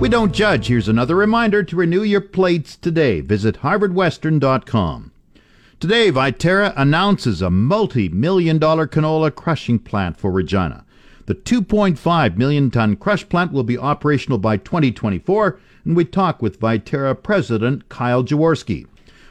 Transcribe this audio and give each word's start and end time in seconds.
We 0.00 0.08
don't 0.08 0.32
judge. 0.32 0.68
Here's 0.68 0.88
another 0.88 1.14
reminder 1.14 1.62
to 1.62 1.76
renew 1.76 2.02
your 2.02 2.22
plates 2.22 2.74
today. 2.74 3.20
Visit 3.20 3.56
harvardwestern.com. 3.56 5.12
Today, 5.78 6.10
Viterra 6.10 6.72
announces 6.74 7.42
a 7.42 7.50
multi 7.50 8.08
million 8.08 8.58
dollar 8.58 8.86
canola 8.86 9.34
crushing 9.34 9.78
plant 9.78 10.16
for 10.16 10.30
Regina. 10.30 10.86
The 11.26 11.34
2.5 11.34 12.38
million 12.38 12.70
ton 12.70 12.96
crush 12.96 13.28
plant 13.28 13.52
will 13.52 13.62
be 13.62 13.76
operational 13.76 14.38
by 14.38 14.56
2024, 14.56 15.60
and 15.84 15.94
we 15.94 16.06
talk 16.06 16.40
with 16.40 16.60
Viterra 16.60 17.22
President 17.22 17.86
Kyle 17.90 18.24
Jaworski. 18.24 18.86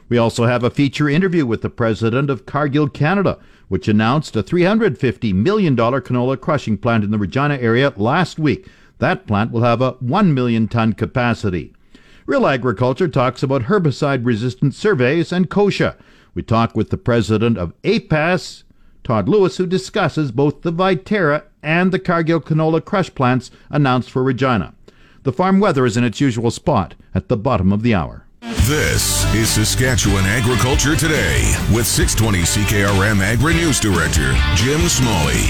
We 0.08 0.19
also 0.19 0.45
have 0.45 0.63
a 0.63 0.69
feature 0.69 1.09
interview 1.09 1.47
with 1.47 1.63
the 1.63 1.71
president 1.71 2.30
of 2.30 2.45
Cargill 2.45 2.89
Canada, 2.89 3.39
which 3.69 3.88
announced 3.88 4.36
a 4.36 4.43
$350 4.43 5.33
million 5.33 5.75
canola 5.75 6.39
crushing 6.39 6.77
plant 6.77 7.03
in 7.03 7.09
the 7.09 7.17
Regina 7.17 7.55
area 7.55 7.91
last 7.97 8.38
week 8.38 8.67
that 9.00 9.25
plant 9.25 9.52
will 9.52 9.64
have 9.64 9.81
a 9.81 9.92
1 10.00 10.33
million 10.33 10.67
ton 10.67 10.94
capacity. 10.94 11.73
Real 12.25 12.45
Agriculture 12.45 13.08
talks 13.08 13.42
about 13.42 13.64
herbicide 13.64 14.25
resistant 14.25 14.75
surveys 14.75 15.31
and 15.31 15.50
kochia. 15.50 15.95
We 16.36 16.44
talk 16.44 16.75
with 16.75 16.92
the 16.92 16.97
president 16.97 17.58
of 17.58 17.73
APAS, 17.83 18.64
Todd 19.03 19.27
Lewis, 19.27 19.58
who 19.58 19.66
discusses 19.66 20.31
both 20.31 20.61
the 20.61 20.72
Viterra 20.72 21.44
and 21.64 21.92
the 21.92 22.00
Cargill 22.00 22.39
canola 22.39 22.86
crush 22.86 23.14
plants 23.16 23.50
announced 23.70 24.11
for 24.11 24.23
Regina. 24.23 24.75
The 25.23 25.33
farm 25.33 25.59
weather 25.59 25.86
is 25.86 25.97
in 25.97 26.03
its 26.03 26.22
usual 26.22 26.52
spot 26.52 26.95
at 27.16 27.27
the 27.27 27.38
bottom 27.38 27.73
of 27.73 27.81
the 27.81 27.95
hour. 27.95 28.25
This 28.41 29.25
is 29.35 29.49
Saskatchewan 29.49 30.23
Agriculture 30.23 30.95
Today 30.95 31.53
with 31.73 31.85
620 31.85 32.39
CKRM 32.43 33.19
Agri 33.19 33.53
News 33.53 33.81
Director 33.81 34.33
Jim 34.55 34.79
Smalley. 34.87 35.43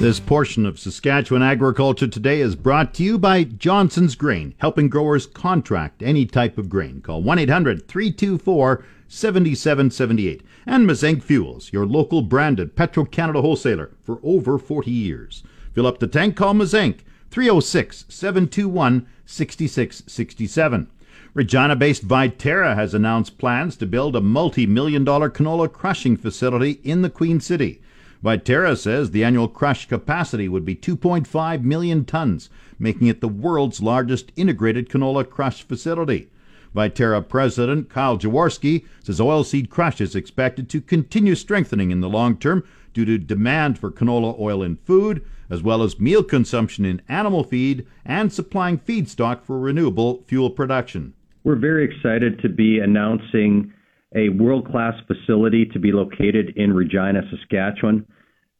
This 0.00 0.18
portion 0.18 0.66
of 0.66 0.76
Saskatchewan 0.76 1.42
Agriculture 1.42 2.08
Today 2.08 2.40
is 2.40 2.56
brought 2.56 2.94
to 2.94 3.04
you 3.04 3.16
by 3.16 3.44
Johnson's 3.44 4.16
Grain, 4.16 4.54
helping 4.58 4.88
growers 4.88 5.26
contract 5.26 6.02
any 6.02 6.26
type 6.26 6.58
of 6.58 6.68
grain. 6.68 7.00
Call 7.00 7.22
1 7.22 7.38
800 7.38 7.86
324 7.86 8.84
7778. 9.06 10.42
And 10.66 10.88
Mazenk 10.88 11.22
Fuels, 11.22 11.72
your 11.72 11.86
local 11.86 12.22
branded 12.22 12.74
Petro 12.74 13.04
Canada 13.04 13.40
wholesaler 13.40 13.92
for 14.02 14.18
over 14.24 14.58
40 14.58 14.90
years. 14.90 15.44
Fill 15.74 15.86
up 15.86 16.00
the 16.00 16.08
tank, 16.08 16.34
call 16.34 16.54
Mazenk 16.54 17.00
306 17.30 18.04
721 18.08 19.06
6667. 19.26 20.90
Regina 21.34 21.74
based 21.74 22.06
Viterra 22.06 22.74
has 22.74 22.92
announced 22.92 23.38
plans 23.38 23.74
to 23.78 23.86
build 23.86 24.14
a 24.14 24.20
multi 24.20 24.66
million 24.66 25.02
dollar 25.02 25.30
canola 25.30 25.66
crushing 25.72 26.14
facility 26.14 26.72
in 26.84 27.00
the 27.00 27.08
Queen 27.08 27.40
City. 27.40 27.80
Viterra 28.22 28.76
says 28.76 29.12
the 29.12 29.24
annual 29.24 29.48
crush 29.48 29.88
capacity 29.88 30.46
would 30.46 30.66
be 30.66 30.76
2.5 30.76 31.62
million 31.62 32.04
tons, 32.04 32.50
making 32.78 33.06
it 33.06 33.22
the 33.22 33.28
world's 33.28 33.80
largest 33.80 34.30
integrated 34.36 34.90
canola 34.90 35.26
crush 35.26 35.62
facility. 35.62 36.28
Viterra 36.76 37.26
President 37.26 37.88
Kyle 37.88 38.18
Jaworski 38.18 38.84
says 39.02 39.18
oilseed 39.18 39.70
crush 39.70 40.02
is 40.02 40.14
expected 40.14 40.68
to 40.68 40.82
continue 40.82 41.34
strengthening 41.34 41.90
in 41.90 42.02
the 42.02 42.10
long 42.10 42.36
term 42.36 42.62
due 42.92 43.06
to 43.06 43.16
demand 43.16 43.78
for 43.78 43.90
canola 43.90 44.38
oil 44.38 44.62
in 44.62 44.76
food, 44.76 45.24
as 45.48 45.62
well 45.62 45.82
as 45.82 45.98
meal 45.98 46.22
consumption 46.22 46.84
in 46.84 47.00
animal 47.08 47.42
feed 47.42 47.86
and 48.04 48.30
supplying 48.30 48.76
feedstock 48.76 49.42
for 49.42 49.58
renewable 49.58 50.22
fuel 50.26 50.50
production. 50.50 51.14
We're 51.44 51.56
very 51.56 51.84
excited 51.84 52.40
to 52.42 52.48
be 52.48 52.78
announcing 52.78 53.72
a 54.14 54.28
world 54.28 54.70
class 54.70 54.94
facility 55.06 55.66
to 55.72 55.78
be 55.80 55.90
located 55.90 56.52
in 56.56 56.72
Regina, 56.72 57.22
Saskatchewan. 57.30 58.06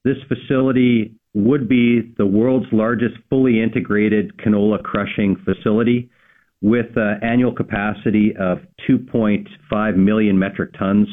This 0.05 0.17
facility 0.27 1.15
would 1.35 1.69
be 1.69 2.13
the 2.19 2.27
world's 2.27 2.67
largest 2.73 3.15
fully 3.31 3.63
integrated 3.63 4.37
canola 4.39 4.83
crushing 4.83 5.37
facility 5.45 6.11
with 6.61 6.87
an 6.97 7.21
annual 7.23 7.55
capacity 7.55 8.35
of 8.39 8.59
2.5 8.89 9.97
million 9.97 10.39
metric 10.39 10.71
tons. 10.79 11.09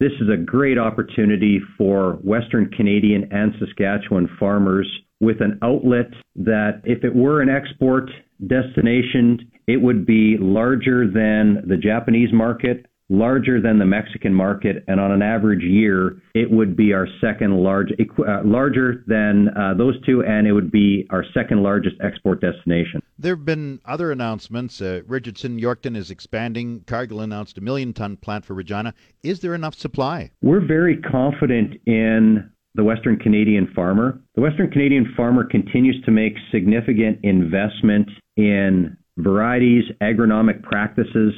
This 0.00 0.12
is 0.20 0.28
a 0.28 0.36
great 0.36 0.78
opportunity 0.78 1.60
for 1.76 2.14
Western 2.22 2.70
Canadian 2.70 3.28
and 3.32 3.52
Saskatchewan 3.58 4.28
farmers 4.38 4.88
with 5.20 5.40
an 5.40 5.58
outlet 5.62 6.10
that, 6.36 6.82
if 6.84 7.04
it 7.04 7.14
were 7.14 7.40
an 7.40 7.48
export 7.48 8.10
destination, 8.46 9.50
it 9.66 9.80
would 9.80 10.06
be 10.06 10.36
larger 10.38 11.06
than 11.06 11.62
the 11.66 11.76
Japanese 11.76 12.32
market, 12.32 12.86
larger 13.10 13.60
than 13.60 13.78
the 13.78 13.84
Mexican 13.84 14.32
market, 14.32 14.82
and 14.88 14.98
on 14.98 15.12
an 15.12 15.22
average 15.22 15.62
year, 15.62 16.22
it 16.34 16.50
would 16.50 16.76
be 16.76 16.92
our 16.92 17.06
second 17.20 17.56
large, 17.56 17.90
uh, 17.92 18.40
larger 18.44 19.04
than 19.06 19.48
uh, 19.56 19.74
those 19.74 19.94
two, 20.06 20.24
and 20.24 20.46
it 20.46 20.52
would 20.52 20.70
be 20.70 21.06
our 21.10 21.24
second 21.34 21.62
largest 21.62 21.96
export 22.02 22.40
destination. 22.40 23.02
There 23.18 23.36
have 23.36 23.44
been 23.44 23.80
other 23.84 24.10
announcements. 24.10 24.80
Uh, 24.80 25.02
Richardson 25.06 25.60
Yorkton 25.60 25.96
is 25.96 26.10
expanding. 26.10 26.82
Cargill 26.86 27.20
announced 27.20 27.58
a 27.58 27.60
million 27.60 27.92
ton 27.92 28.16
plant 28.16 28.44
for 28.44 28.54
Regina. 28.54 28.94
Is 29.22 29.40
there 29.40 29.54
enough 29.54 29.74
supply? 29.74 30.30
We're 30.42 30.66
very 30.66 30.96
confident 30.96 31.80
in 31.86 32.50
the 32.74 32.84
Western 32.84 33.18
Canadian 33.18 33.70
farmer. 33.74 34.20
The 34.34 34.40
Western 34.40 34.70
Canadian 34.70 35.12
farmer 35.16 35.44
continues 35.44 36.02
to 36.06 36.10
make 36.10 36.34
significant 36.50 37.20
investment 37.22 38.08
in 38.36 38.96
varieties, 39.16 39.84
agronomic 40.02 40.62
practices. 40.62 41.32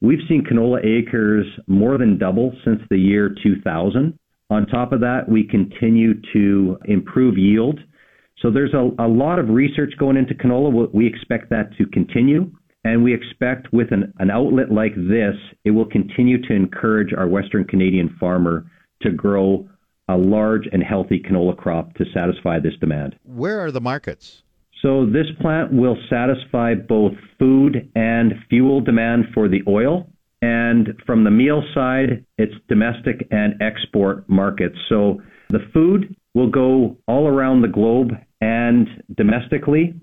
We've 0.00 0.26
seen 0.28 0.44
canola 0.44 0.84
acres 0.84 1.46
more 1.66 1.98
than 1.98 2.18
double 2.18 2.52
since 2.64 2.80
the 2.90 2.98
year 2.98 3.34
2000. 3.42 4.18
On 4.50 4.66
top 4.66 4.92
of 4.92 5.00
that, 5.00 5.28
we 5.28 5.44
continue 5.44 6.14
to 6.32 6.78
improve 6.84 7.38
yield. 7.38 7.80
So 8.40 8.50
there's 8.50 8.74
a, 8.74 8.90
a 9.02 9.08
lot 9.08 9.38
of 9.38 9.48
research 9.48 9.94
going 9.98 10.16
into 10.16 10.34
canola. 10.34 10.92
We 10.92 11.06
expect 11.06 11.50
that 11.50 11.70
to 11.78 11.86
continue. 11.86 12.50
And 12.84 13.02
we 13.02 13.14
expect 13.14 13.72
with 13.72 13.92
an, 13.92 14.12
an 14.18 14.30
outlet 14.30 14.70
like 14.70 14.94
this, 14.94 15.34
it 15.64 15.70
will 15.70 15.86
continue 15.86 16.42
to 16.46 16.52
encourage 16.52 17.14
our 17.14 17.26
Western 17.26 17.64
Canadian 17.64 18.14
farmer 18.20 18.70
to 19.00 19.10
grow 19.10 19.66
a 20.08 20.16
large 20.16 20.68
and 20.70 20.82
healthy 20.82 21.18
canola 21.18 21.56
crop 21.56 21.94
to 21.94 22.04
satisfy 22.12 22.60
this 22.60 22.74
demand. 22.80 23.16
Where 23.24 23.58
are 23.60 23.70
the 23.70 23.80
markets? 23.80 24.43
So 24.84 25.06
this 25.06 25.26
plant 25.40 25.72
will 25.72 25.96
satisfy 26.10 26.74
both 26.74 27.12
food 27.38 27.90
and 27.96 28.34
fuel 28.50 28.82
demand 28.82 29.24
for 29.32 29.48
the 29.48 29.62
oil. 29.66 30.06
And 30.42 30.88
from 31.06 31.24
the 31.24 31.30
meal 31.30 31.62
side, 31.72 32.22
it's 32.36 32.52
domestic 32.68 33.26
and 33.30 33.54
export 33.62 34.28
markets. 34.28 34.76
So 34.90 35.22
the 35.48 35.66
food 35.72 36.14
will 36.34 36.50
go 36.50 36.98
all 37.08 37.26
around 37.26 37.62
the 37.62 37.68
globe 37.68 38.10
and 38.42 38.86
domestically. 39.16 39.94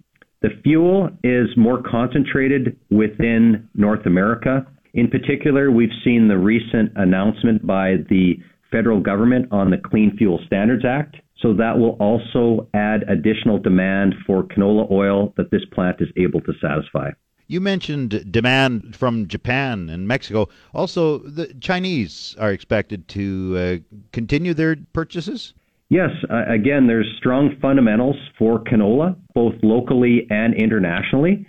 The 0.41 0.49
fuel 0.63 1.09
is 1.23 1.47
more 1.55 1.83
concentrated 1.83 2.75
within 2.89 3.69
North 3.75 4.07
America. 4.07 4.65
In 4.95 5.09
particular, 5.09 5.69
we've 5.69 5.89
seen 6.03 6.27
the 6.27 6.39
recent 6.39 6.91
announcement 6.95 7.67
by 7.67 7.97
the 8.09 8.33
federal 8.71 8.99
government 8.99 9.49
on 9.51 9.69
the 9.69 9.77
Clean 9.77 10.17
Fuel 10.17 10.39
Standards 10.47 10.85
Act. 10.85 11.17
So 11.41 11.53
that 11.53 11.77
will 11.79 11.97
also 11.99 12.67
add 12.73 13.03
additional 13.09 13.57
demand 13.57 14.13
for 14.27 14.43
canola 14.43 14.89
oil 14.91 15.33
that 15.37 15.49
this 15.51 15.65
plant 15.73 15.97
is 15.99 16.09
able 16.15 16.41
to 16.41 16.53
satisfy. 16.61 17.11
You 17.47 17.59
mentioned 17.59 18.31
demand 18.31 18.95
from 18.95 19.27
Japan 19.27 19.89
and 19.89 20.07
Mexico. 20.07 20.47
Also, 20.73 21.17
the 21.17 21.53
Chinese 21.59 22.35
are 22.39 22.51
expected 22.51 23.07
to 23.09 23.57
uh, 23.57 23.97
continue 24.13 24.53
their 24.53 24.77
purchases? 24.93 25.53
Yes, 25.89 26.11
uh, 26.29 26.43
again, 26.47 26.87
there's 26.87 27.13
strong 27.17 27.57
fundamentals 27.61 28.15
for 28.39 28.63
canola, 28.63 29.17
both 29.33 29.55
locally 29.61 30.27
and 30.29 30.53
internationally. 30.53 31.45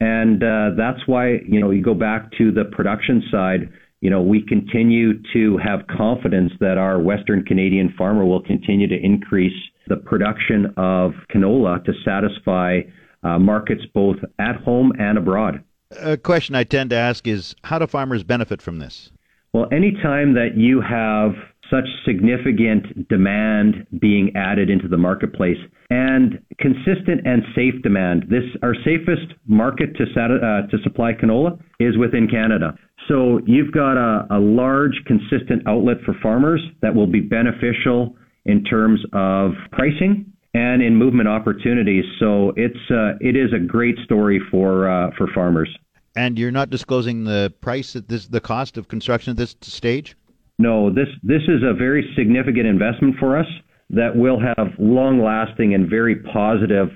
And 0.00 0.42
uh, 0.42 0.70
that's 0.76 1.00
why, 1.06 1.38
you 1.48 1.60
know, 1.60 1.70
you 1.70 1.82
go 1.82 1.94
back 1.94 2.30
to 2.38 2.52
the 2.52 2.64
production 2.66 3.22
side 3.30 3.70
you 4.00 4.10
know, 4.10 4.22
we 4.22 4.44
continue 4.46 5.14
to 5.32 5.58
have 5.58 5.86
confidence 5.86 6.52
that 6.60 6.78
our 6.78 7.00
Western 7.00 7.44
Canadian 7.44 7.92
farmer 7.98 8.24
will 8.24 8.42
continue 8.42 8.86
to 8.86 8.96
increase 8.96 9.56
the 9.88 9.96
production 9.96 10.66
of 10.76 11.12
canola 11.34 11.84
to 11.84 11.92
satisfy 12.04 12.80
uh, 13.22 13.38
markets 13.38 13.82
both 13.94 14.16
at 14.38 14.56
home 14.56 14.92
and 14.98 15.18
abroad. 15.18 15.64
A 16.00 16.16
question 16.16 16.54
I 16.54 16.64
tend 16.64 16.90
to 16.90 16.96
ask 16.96 17.26
is 17.26 17.56
how 17.64 17.78
do 17.78 17.86
farmers 17.86 18.22
benefit 18.22 18.62
from 18.62 18.78
this? 18.78 19.10
Well, 19.52 19.66
anytime 19.72 20.34
that 20.34 20.56
you 20.56 20.80
have 20.82 21.32
such 21.70 21.86
significant 22.04 23.08
demand 23.08 23.86
being 24.00 24.32
added 24.34 24.70
into 24.70 24.88
the 24.88 24.96
marketplace 24.96 25.58
and 25.90 26.38
consistent 26.58 27.26
and 27.26 27.42
safe 27.54 27.74
demand. 27.82 28.24
This 28.28 28.44
our 28.62 28.74
safest 28.84 29.34
market 29.46 29.94
to 29.96 30.04
uh, 30.04 30.66
to 30.66 30.82
supply 30.82 31.12
canola 31.12 31.58
is 31.80 31.96
within 31.96 32.28
Canada. 32.28 32.74
So 33.08 33.40
you've 33.46 33.72
got 33.72 33.96
a, 33.96 34.26
a 34.30 34.38
large, 34.38 34.92
consistent 35.06 35.66
outlet 35.66 35.96
for 36.04 36.14
farmers 36.22 36.60
that 36.82 36.94
will 36.94 37.06
be 37.06 37.20
beneficial 37.20 38.14
in 38.44 38.64
terms 38.64 39.00
of 39.12 39.52
pricing 39.72 40.30
and 40.54 40.82
in 40.82 40.94
movement 40.94 41.28
opportunities. 41.28 42.04
So 42.20 42.52
it's 42.56 42.90
uh, 42.90 43.12
it 43.20 43.36
is 43.36 43.52
a 43.52 43.58
great 43.58 43.96
story 44.04 44.40
for 44.50 44.88
uh, 44.88 45.10
for 45.16 45.28
farmers. 45.34 45.68
And 46.16 46.38
you're 46.38 46.50
not 46.50 46.70
disclosing 46.70 47.24
the 47.24 47.52
price 47.60 47.96
at 47.96 48.08
this 48.08 48.26
the 48.26 48.40
cost 48.40 48.76
of 48.76 48.88
construction 48.88 49.30
at 49.30 49.36
this 49.36 49.56
stage. 49.62 50.16
No, 50.58 50.92
this 50.92 51.08
this 51.22 51.42
is 51.42 51.62
a 51.62 51.72
very 51.72 52.12
significant 52.16 52.66
investment 52.66 53.16
for 53.18 53.38
us 53.38 53.46
that 53.90 54.14
will 54.14 54.38
have 54.40 54.68
long 54.78 55.22
lasting 55.22 55.74
and 55.74 55.88
very 55.88 56.16
positive 56.16 56.88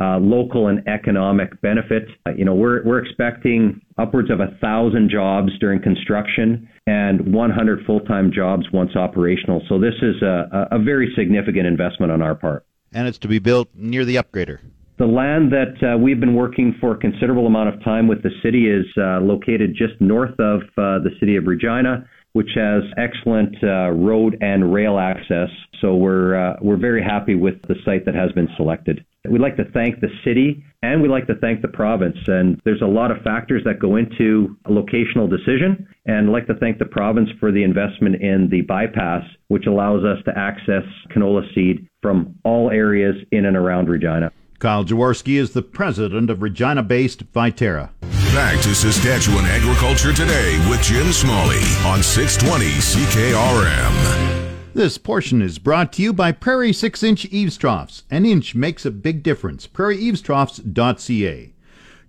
uh, 0.00 0.18
local 0.18 0.68
and 0.68 0.86
economic 0.88 1.60
benefit. 1.60 2.04
Uh, 2.26 2.30
you 2.36 2.44
know, 2.44 2.54
we're 2.54 2.84
we're 2.84 2.98
expecting 2.98 3.80
upwards 3.98 4.30
of 4.30 4.40
a 4.40 4.56
thousand 4.60 5.10
jobs 5.10 5.50
during 5.58 5.82
construction 5.82 6.68
and 6.86 7.32
100 7.34 7.84
full-time 7.84 8.30
jobs 8.32 8.64
once 8.72 8.96
operational. 8.96 9.62
So 9.68 9.78
this 9.78 9.94
is 10.00 10.22
a, 10.22 10.68
a 10.70 10.78
very 10.78 11.12
significant 11.16 11.66
investment 11.66 12.12
on 12.12 12.22
our 12.22 12.34
part. 12.34 12.64
And 12.92 13.06
it's 13.06 13.18
to 13.18 13.28
be 13.28 13.38
built 13.38 13.68
near 13.74 14.04
the 14.04 14.16
upgrader. 14.16 14.60
The 14.98 15.06
land 15.06 15.52
that 15.52 15.76
uh, 15.82 15.98
we've 15.98 16.18
been 16.18 16.34
working 16.34 16.74
for 16.80 16.92
a 16.92 16.96
considerable 16.96 17.46
amount 17.46 17.74
of 17.74 17.84
time 17.84 18.08
with 18.08 18.22
the 18.22 18.30
city 18.42 18.68
is 18.68 18.86
uh, 18.96 19.20
located 19.20 19.74
just 19.76 20.00
north 20.00 20.38
of 20.40 20.62
uh, 20.62 20.98
the 21.02 21.10
city 21.20 21.36
of 21.36 21.46
Regina 21.46 22.08
which 22.32 22.50
has 22.54 22.82
excellent 22.96 23.56
uh, 23.62 23.90
road 23.90 24.36
and 24.40 24.72
rail 24.72 24.98
access. 24.98 25.48
So 25.80 25.96
we're 25.96 26.36
uh, 26.36 26.56
we're 26.60 26.76
very 26.76 27.02
happy 27.02 27.34
with 27.34 27.54
the 27.62 27.74
site 27.84 28.04
that 28.04 28.14
has 28.14 28.30
been 28.32 28.48
selected. 28.56 29.04
We'd 29.28 29.40
like 29.40 29.56
to 29.56 29.64
thank 29.72 30.00
the 30.00 30.08
city 30.24 30.64
and 30.82 31.02
we'd 31.02 31.10
like 31.10 31.26
to 31.26 31.34
thank 31.36 31.60
the 31.60 31.68
province. 31.68 32.16
And 32.26 32.60
there's 32.64 32.82
a 32.82 32.86
lot 32.86 33.10
of 33.10 33.22
factors 33.22 33.62
that 33.64 33.80
go 33.80 33.96
into 33.96 34.56
a 34.64 34.70
locational 34.70 35.28
decision. 35.28 35.88
And 36.06 36.28
I'd 36.28 36.32
like 36.32 36.46
to 36.46 36.54
thank 36.54 36.78
the 36.78 36.86
province 36.86 37.28
for 37.40 37.50
the 37.50 37.64
investment 37.64 38.22
in 38.22 38.48
the 38.48 38.62
bypass, 38.62 39.24
which 39.48 39.66
allows 39.66 40.04
us 40.04 40.22
to 40.24 40.38
access 40.38 40.84
canola 41.10 41.42
seed 41.54 41.88
from 42.00 42.36
all 42.44 42.70
areas 42.70 43.16
in 43.32 43.44
and 43.44 43.56
around 43.56 43.88
Regina. 43.88 44.30
Kyle 44.60 44.84
Jaworski 44.84 45.38
is 45.38 45.52
the 45.52 45.62
president 45.62 46.30
of 46.30 46.42
Regina 46.42 46.82
based 46.82 47.30
Viterra. 47.32 47.90
Back 48.34 48.60
to 48.62 48.74
Saskatchewan 48.74 49.46
Agriculture 49.46 50.12
Today 50.12 50.58
with 50.68 50.82
Jim 50.82 51.12
Smalley 51.12 51.62
on 51.84 52.02
620 52.02 52.66
CKRM. 52.66 54.47
This 54.74 54.98
portion 54.98 55.40
is 55.40 55.58
brought 55.58 55.92
to 55.94 56.02
you 56.02 56.12
by 56.12 56.30
Prairie 56.30 56.74
6 56.74 57.02
inch 57.02 57.24
eaves 57.26 57.56
troughs. 57.56 58.02
An 58.10 58.26
inch 58.26 58.54
makes 58.54 58.84
a 58.84 58.90
big 58.90 59.22
difference. 59.22 59.66
PrairieEavesTroughs.ca. 59.66 61.52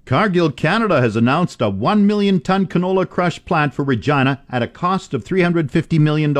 Cargill 0.06 0.51
Canada 0.51 1.00
has 1.01 1.15
announced 1.15 1.61
a 1.61 1.69
1 1.69 2.06
million 2.06 2.41
ton 2.41 2.67
canola 2.67 3.09
crush 3.09 3.44
plant 3.45 3.73
for 3.73 3.83
Regina 3.83 4.44
at 4.50 4.61
a 4.61 4.67
cost 4.67 5.13
of 5.13 5.23
$350 5.23 6.00
million. 6.00 6.35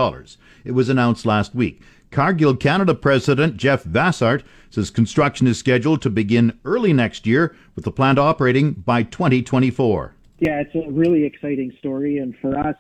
It 0.66 0.72
was 0.74 0.90
announced 0.90 1.26
last 1.26 1.56
week. 1.56 1.82
Cargill 2.12 2.56
Canada 2.56 2.96
President 2.96 3.56
Jeff 3.56 3.84
Vassart 3.86 4.44
says 4.70 4.90
construction 4.90 5.48
is 5.48 5.58
scheduled 5.58 6.02
to 6.02 6.10
begin 6.10 6.60
early 6.66 6.92
next 6.92 7.26
year, 7.26 7.56
with 7.76 7.86
the 7.86 7.92
plant 7.92 8.20
operating 8.20 8.74
by 8.74 9.04
2024. 9.04 10.16
Yeah, 10.40 10.62
it's 10.62 10.76
a 10.76 10.92
really 10.92 11.24
exciting 11.24 11.72
story, 11.80 12.18
and 12.18 12.36
for 12.42 12.58
us, 12.58 12.76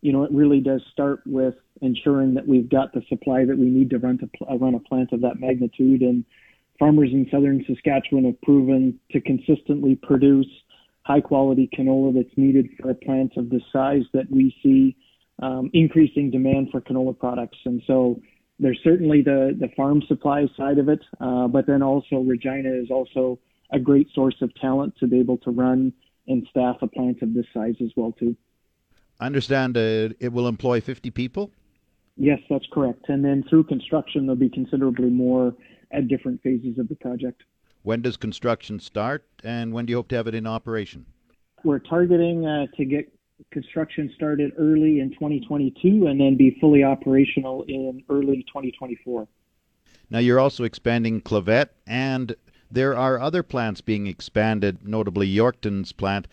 you 0.00 0.12
know, 0.12 0.24
it 0.24 0.32
really 0.32 0.60
does 0.60 0.82
start 0.90 1.20
with 1.26 1.54
ensuring 1.82 2.34
that 2.34 2.46
we've 2.46 2.68
got 2.68 2.92
the 2.94 3.02
supply 3.08 3.44
that 3.44 3.58
we 3.58 3.66
need 3.66 3.90
to 3.90 3.98
run 3.98 4.18
to 4.18 4.28
uh, 4.50 4.56
run 4.56 4.74
a 4.74 4.80
plant 4.80 5.12
of 5.12 5.20
that 5.20 5.38
magnitude. 5.38 6.00
And 6.00 6.24
farmers 6.78 7.10
in 7.12 7.28
southern 7.30 7.64
Saskatchewan 7.66 8.24
have 8.24 8.40
proven 8.40 8.98
to 9.10 9.20
consistently 9.20 9.96
produce 9.96 10.46
high 11.02 11.20
quality 11.20 11.68
canola 11.76 12.14
that's 12.14 12.36
needed 12.36 12.68
for 12.80 12.90
a 12.90 12.94
plant 12.94 13.32
of 13.36 13.50
the 13.50 13.60
size 13.72 14.04
that 14.14 14.30
we 14.30 14.54
see 14.62 14.96
um, 15.42 15.70
increasing 15.74 16.30
demand 16.30 16.68
for 16.70 16.80
canola 16.80 17.18
products. 17.18 17.58
And 17.64 17.82
so 17.86 18.20
there's 18.60 18.78
certainly 18.84 19.22
the, 19.22 19.56
the 19.58 19.68
farm 19.76 20.02
supply 20.06 20.46
side 20.56 20.78
of 20.78 20.88
it, 20.88 21.00
uh, 21.20 21.48
but 21.48 21.66
then 21.66 21.82
also 21.82 22.20
Regina 22.20 22.70
is 22.72 22.90
also 22.90 23.38
a 23.72 23.80
great 23.80 24.08
source 24.14 24.36
of 24.40 24.54
talent 24.54 24.94
to 25.00 25.08
be 25.08 25.18
able 25.18 25.38
to 25.38 25.50
run 25.50 25.92
and 26.28 26.46
staff 26.50 26.76
a 26.82 26.86
plant 26.86 27.20
of 27.22 27.34
this 27.34 27.46
size 27.52 27.74
as 27.82 27.90
well 27.96 28.12
too. 28.12 28.36
I 29.18 29.26
understand 29.26 29.76
uh, 29.76 30.10
it 30.20 30.32
will 30.32 30.46
employ 30.46 30.80
50 30.80 31.10
people. 31.10 31.50
Yes, 32.16 32.38
that's 32.50 32.66
correct. 32.72 33.08
And 33.08 33.24
then 33.24 33.44
through 33.48 33.64
construction, 33.64 34.26
there'll 34.26 34.36
be 34.36 34.50
considerably 34.50 35.10
more 35.10 35.54
at 35.90 36.08
different 36.08 36.42
phases 36.42 36.78
of 36.78 36.88
the 36.88 36.96
project. 36.96 37.42
When 37.82 38.02
does 38.02 38.16
construction 38.16 38.78
start, 38.80 39.26
and 39.42 39.72
when 39.72 39.86
do 39.86 39.90
you 39.92 39.96
hope 39.96 40.08
to 40.08 40.16
have 40.16 40.26
it 40.26 40.34
in 40.34 40.46
operation? 40.46 41.06
We're 41.64 41.80
targeting 41.80 42.46
uh, 42.46 42.66
to 42.76 42.84
get 42.84 43.12
construction 43.50 44.10
started 44.14 44.52
early 44.58 45.00
in 45.00 45.10
2022 45.10 46.06
and 46.06 46.20
then 46.20 46.36
be 46.36 46.56
fully 46.60 46.84
operational 46.84 47.64
in 47.66 48.02
early 48.08 48.44
2024. 48.48 49.26
Now, 50.10 50.18
you're 50.18 50.38
also 50.38 50.64
expanding 50.64 51.22
Clavet, 51.22 51.70
and 51.86 52.36
there 52.70 52.96
are 52.96 53.18
other 53.18 53.42
plants 53.42 53.80
being 53.80 54.06
expanded, 54.06 54.86
notably 54.86 55.26
Yorkton's 55.26 55.92
plant. 55.92 56.28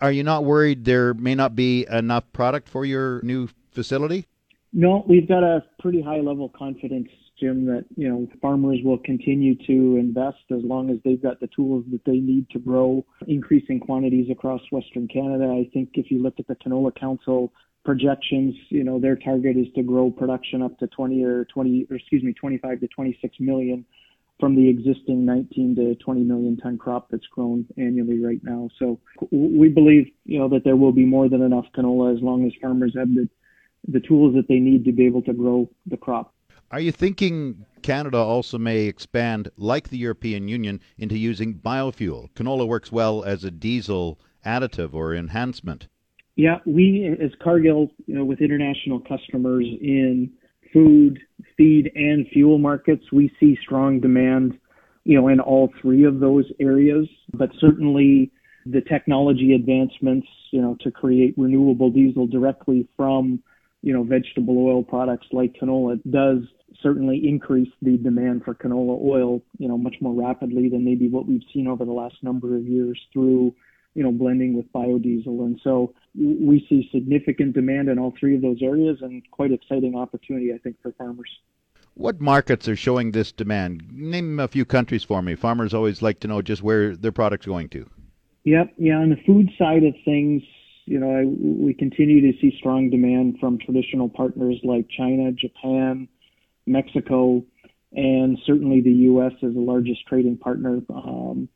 Are 0.00 0.12
you 0.12 0.22
not 0.22 0.44
worried 0.44 0.84
there 0.84 1.12
may 1.12 1.34
not 1.34 1.54
be 1.54 1.86
enough 1.90 2.24
product 2.32 2.68
for 2.68 2.84
your 2.84 3.20
new 3.22 3.48
facility? 3.70 4.26
No, 4.72 5.04
we've 5.08 5.28
got 5.28 5.42
a 5.42 5.64
pretty 5.78 6.02
high 6.02 6.20
level 6.20 6.48
confidence 6.48 7.08
Jim, 7.38 7.66
that 7.66 7.84
you 7.96 8.08
know 8.08 8.26
farmers 8.40 8.78
will 8.82 8.98
continue 8.98 9.54
to 9.66 9.96
invest 9.96 10.38
as 10.50 10.62
long 10.62 10.90
as 10.90 10.96
they've 11.04 11.22
got 11.22 11.38
the 11.40 11.48
tools 11.54 11.84
that 11.90 12.04
they 12.06 12.16
need 12.16 12.48
to 12.50 12.58
grow 12.58 13.04
increasing 13.26 13.78
quantities 13.78 14.30
across 14.30 14.60
Western 14.72 15.06
Canada. 15.06 15.44
I 15.44 15.68
think 15.72 15.90
if 15.94 16.10
you 16.10 16.22
look 16.22 16.34
at 16.38 16.46
the 16.46 16.56
Canola 16.56 16.98
Council 16.98 17.52
projections, 17.84 18.54
you 18.70 18.84
know 18.84 18.98
their 18.98 19.16
target 19.16 19.56
is 19.56 19.66
to 19.74 19.82
grow 19.82 20.10
production 20.10 20.62
up 20.62 20.78
to 20.78 20.86
20 20.86 21.22
or 21.24 21.44
20, 21.44 21.88
or 21.90 21.96
excuse 21.96 22.22
me, 22.22 22.32
25 22.32 22.80
to 22.80 22.88
26 22.88 23.36
million 23.40 23.84
from 24.40 24.54
the 24.54 24.68
existing 24.68 25.24
19 25.24 25.76
to 25.76 25.94
20 25.96 26.20
million 26.22 26.56
ton 26.56 26.76
crop 26.76 27.08
that's 27.10 27.26
grown 27.26 27.66
annually 27.78 28.22
right 28.22 28.40
now. 28.42 28.68
So 28.78 28.98
we 29.30 29.68
believe, 29.68 30.08
you 30.24 30.38
know, 30.38 30.48
that 30.50 30.64
there 30.64 30.76
will 30.76 30.92
be 30.92 31.06
more 31.06 31.28
than 31.28 31.42
enough 31.42 31.64
canola 31.76 32.14
as 32.14 32.22
long 32.22 32.46
as 32.46 32.52
farmers 32.60 32.94
have 32.96 33.08
the 33.14 33.28
the 33.88 34.00
tools 34.00 34.34
that 34.34 34.48
they 34.48 34.58
need 34.58 34.84
to 34.84 34.92
be 34.92 35.06
able 35.06 35.22
to 35.22 35.32
grow 35.32 35.68
the 35.86 35.96
crop. 35.96 36.32
Are 36.70 36.80
you 36.80 36.90
thinking 36.90 37.64
Canada 37.82 38.18
also 38.18 38.58
may 38.58 38.86
expand, 38.86 39.50
like 39.56 39.88
the 39.88 39.98
European 39.98 40.48
Union, 40.48 40.80
into 40.98 41.16
using 41.16 41.54
biofuel? 41.54 42.30
Canola 42.32 42.66
works 42.66 42.90
well 42.90 43.22
as 43.22 43.44
a 43.44 43.50
diesel 43.50 44.18
additive 44.44 44.92
or 44.92 45.14
enhancement. 45.14 45.86
Yeah, 46.34 46.58
we 46.66 47.16
as 47.20 47.30
Cargill, 47.42 47.90
you 48.06 48.14
know, 48.14 48.24
with 48.24 48.40
international 48.40 49.00
customers 49.00 49.64
in 49.80 50.32
food, 50.72 51.18
feed, 51.56 51.90
and 51.94 52.26
fuel 52.28 52.58
markets, 52.58 53.04
we 53.12 53.32
see 53.40 53.56
strong 53.62 54.00
demand, 54.00 54.58
you 55.04 55.18
know, 55.18 55.28
in 55.28 55.40
all 55.40 55.72
three 55.80 56.04
of 56.04 56.20
those 56.20 56.44
areas. 56.60 57.08
But 57.32 57.50
certainly, 57.58 58.30
the 58.66 58.82
technology 58.82 59.54
advancements, 59.54 60.26
you 60.50 60.60
know, 60.60 60.76
to 60.80 60.90
create 60.90 61.34
renewable 61.38 61.90
diesel 61.90 62.26
directly 62.26 62.88
from, 62.96 63.42
you 63.86 63.92
know, 63.92 64.02
vegetable 64.02 64.58
oil 64.66 64.82
products 64.82 65.28
like 65.30 65.54
canola 65.54 66.00
does 66.10 66.42
certainly 66.82 67.22
increase 67.24 67.70
the 67.80 67.96
demand 67.98 68.42
for 68.44 68.52
canola 68.52 69.00
oil, 69.00 69.40
you 69.58 69.68
know, 69.68 69.78
much 69.78 69.94
more 70.00 70.12
rapidly 70.12 70.68
than 70.68 70.84
maybe 70.84 71.08
what 71.08 71.28
we've 71.28 71.44
seen 71.54 71.68
over 71.68 71.84
the 71.84 71.92
last 71.92 72.16
number 72.20 72.56
of 72.56 72.66
years 72.66 73.00
through, 73.12 73.54
you 73.94 74.02
know, 74.02 74.10
blending 74.10 74.56
with 74.56 74.66
biodiesel. 74.72 75.38
And 75.46 75.60
so 75.62 75.94
we 76.16 76.66
see 76.68 76.88
significant 76.92 77.54
demand 77.54 77.88
in 77.88 77.96
all 77.96 78.12
three 78.18 78.34
of 78.34 78.42
those 78.42 78.58
areas 78.60 78.98
and 79.02 79.22
quite 79.30 79.52
exciting 79.52 79.94
opportunity, 79.94 80.52
I 80.52 80.58
think, 80.58 80.82
for 80.82 80.90
farmers. 80.98 81.30
What 81.94 82.20
markets 82.20 82.66
are 82.66 82.74
showing 82.74 83.12
this 83.12 83.30
demand? 83.30 83.84
Name 83.92 84.40
a 84.40 84.48
few 84.48 84.64
countries 84.64 85.04
for 85.04 85.22
me. 85.22 85.36
Farmers 85.36 85.72
always 85.72 86.02
like 86.02 86.18
to 86.20 86.26
know 86.26 86.42
just 86.42 86.60
where 86.60 86.96
their 86.96 87.12
product's 87.12 87.46
going 87.46 87.68
to. 87.68 87.88
Yep. 88.42 88.74
Yeah. 88.78 88.96
On 88.96 89.10
the 89.10 89.22
food 89.24 89.48
side 89.56 89.84
of 89.84 89.94
things, 90.04 90.42
you 90.86 91.00
know, 91.00 91.10
I, 91.10 91.24
we 91.24 91.74
continue 91.74 92.20
to 92.32 92.38
see 92.40 92.56
strong 92.58 92.90
demand 92.90 93.38
from 93.40 93.58
traditional 93.58 94.08
partners 94.08 94.58
like 94.62 94.86
China, 94.88 95.32
Japan, 95.32 96.08
Mexico, 96.66 97.44
and 97.92 98.38
certainly 98.46 98.80
the 98.80 98.92
U.S. 98.92 99.32
is 99.42 99.54
the 99.54 99.60
largest 99.60 100.06
trading 100.06 100.38
partner. 100.38 100.80
Um, 100.88 101.48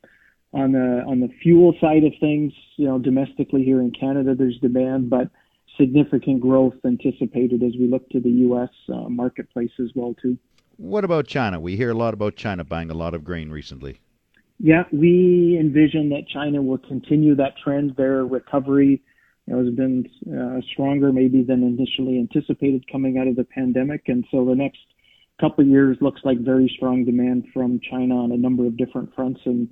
on 0.52 0.72
the 0.72 1.04
on 1.06 1.20
the 1.20 1.28
fuel 1.42 1.74
side 1.80 2.02
of 2.02 2.12
things, 2.18 2.52
you 2.76 2.86
know, 2.86 2.98
domestically 2.98 3.62
here 3.62 3.80
in 3.80 3.92
Canada, 3.92 4.34
there's 4.34 4.58
demand, 4.58 5.08
but 5.08 5.30
significant 5.78 6.40
growth 6.40 6.74
anticipated 6.84 7.62
as 7.62 7.72
we 7.78 7.86
look 7.86 8.08
to 8.10 8.20
the 8.20 8.30
U.S. 8.30 8.70
Uh, 8.92 9.08
marketplace 9.08 9.70
as 9.78 9.90
well 9.94 10.14
too. 10.20 10.36
What 10.76 11.04
about 11.04 11.28
China? 11.28 11.60
We 11.60 11.76
hear 11.76 11.90
a 11.90 11.94
lot 11.94 12.14
about 12.14 12.34
China 12.34 12.64
buying 12.64 12.90
a 12.90 12.94
lot 12.94 13.14
of 13.14 13.22
grain 13.22 13.50
recently. 13.50 14.00
Yeah, 14.58 14.84
we 14.92 15.56
envision 15.58 16.08
that 16.10 16.26
China 16.28 16.60
will 16.62 16.78
continue 16.78 17.36
that 17.36 17.54
trend. 17.62 17.94
Their 17.96 18.26
recovery 18.26 19.02
you 19.50 19.56
know, 19.56 19.64
has 19.64 19.74
been 19.74 20.08
uh, 20.32 20.60
stronger 20.72 21.12
maybe 21.12 21.42
than 21.42 21.62
initially 21.62 22.18
anticipated 22.18 22.90
coming 22.90 23.18
out 23.18 23.26
of 23.26 23.36
the 23.36 23.44
pandemic, 23.44 24.02
and 24.06 24.24
so 24.30 24.44
the 24.44 24.54
next 24.54 24.78
couple 25.40 25.64
of 25.64 25.68
years 25.68 25.96
looks 26.00 26.20
like 26.24 26.38
very 26.38 26.72
strong 26.76 27.04
demand 27.04 27.46
from 27.52 27.80
China 27.90 28.16
on 28.16 28.30
a 28.30 28.36
number 28.36 28.66
of 28.66 28.76
different 28.76 29.12
fronts, 29.14 29.40
and 29.44 29.68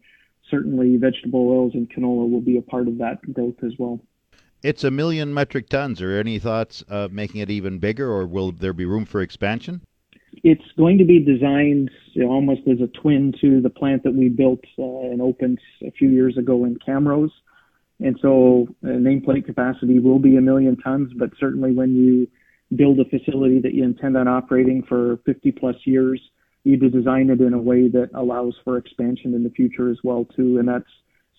certainly 0.50 0.96
vegetable 0.96 1.48
oils 1.48 1.72
and 1.74 1.90
canola 1.90 2.28
will 2.28 2.40
be 2.40 2.56
a 2.56 2.62
part 2.62 2.88
of 2.88 2.98
that 2.98 3.20
growth 3.32 3.62
as 3.64 3.72
well. 3.78 4.00
It's 4.62 4.82
a 4.82 4.90
million 4.90 5.32
metric 5.32 5.68
tons. 5.68 6.02
Are 6.02 6.18
any 6.18 6.40
thoughts 6.40 6.82
of 6.88 7.12
making 7.12 7.40
it 7.40 7.50
even 7.50 7.78
bigger, 7.78 8.10
or 8.10 8.26
will 8.26 8.50
there 8.50 8.72
be 8.72 8.84
room 8.84 9.04
for 9.04 9.20
expansion? 9.20 9.82
It's 10.42 10.64
going 10.76 10.98
to 10.98 11.04
be 11.04 11.20
designed 11.20 11.90
you 12.12 12.24
know, 12.24 12.30
almost 12.30 12.62
as 12.66 12.80
a 12.80 12.88
twin 13.00 13.32
to 13.40 13.60
the 13.60 13.70
plant 13.70 14.02
that 14.02 14.14
we 14.14 14.28
built 14.28 14.60
uh, 14.78 14.82
and 14.82 15.22
opened 15.22 15.60
a 15.86 15.92
few 15.92 16.08
years 16.08 16.36
ago 16.36 16.64
in 16.64 16.76
Camrose. 16.78 17.30
And 18.00 18.18
so 18.22 18.68
uh, 18.84 18.88
nameplate 18.88 19.46
capacity 19.46 19.98
will 19.98 20.18
be 20.18 20.36
a 20.36 20.40
million 20.40 20.76
tons, 20.76 21.12
but 21.16 21.30
certainly 21.38 21.72
when 21.72 21.96
you 21.96 22.28
build 22.76 23.00
a 23.00 23.04
facility 23.04 23.60
that 23.60 23.74
you 23.74 23.82
intend 23.82 24.16
on 24.16 24.28
operating 24.28 24.82
for 24.82 25.18
50 25.26 25.52
plus 25.52 25.76
years, 25.84 26.20
you 26.64 26.72
need 26.72 26.80
to 26.80 26.90
design 26.90 27.30
it 27.30 27.40
in 27.40 27.54
a 27.54 27.58
way 27.58 27.88
that 27.88 28.10
allows 28.14 28.54
for 28.62 28.76
expansion 28.76 29.34
in 29.34 29.42
the 29.42 29.50
future 29.50 29.90
as 29.90 29.98
well 30.04 30.26
too. 30.36 30.58
And 30.58 30.68
that's 30.68 30.88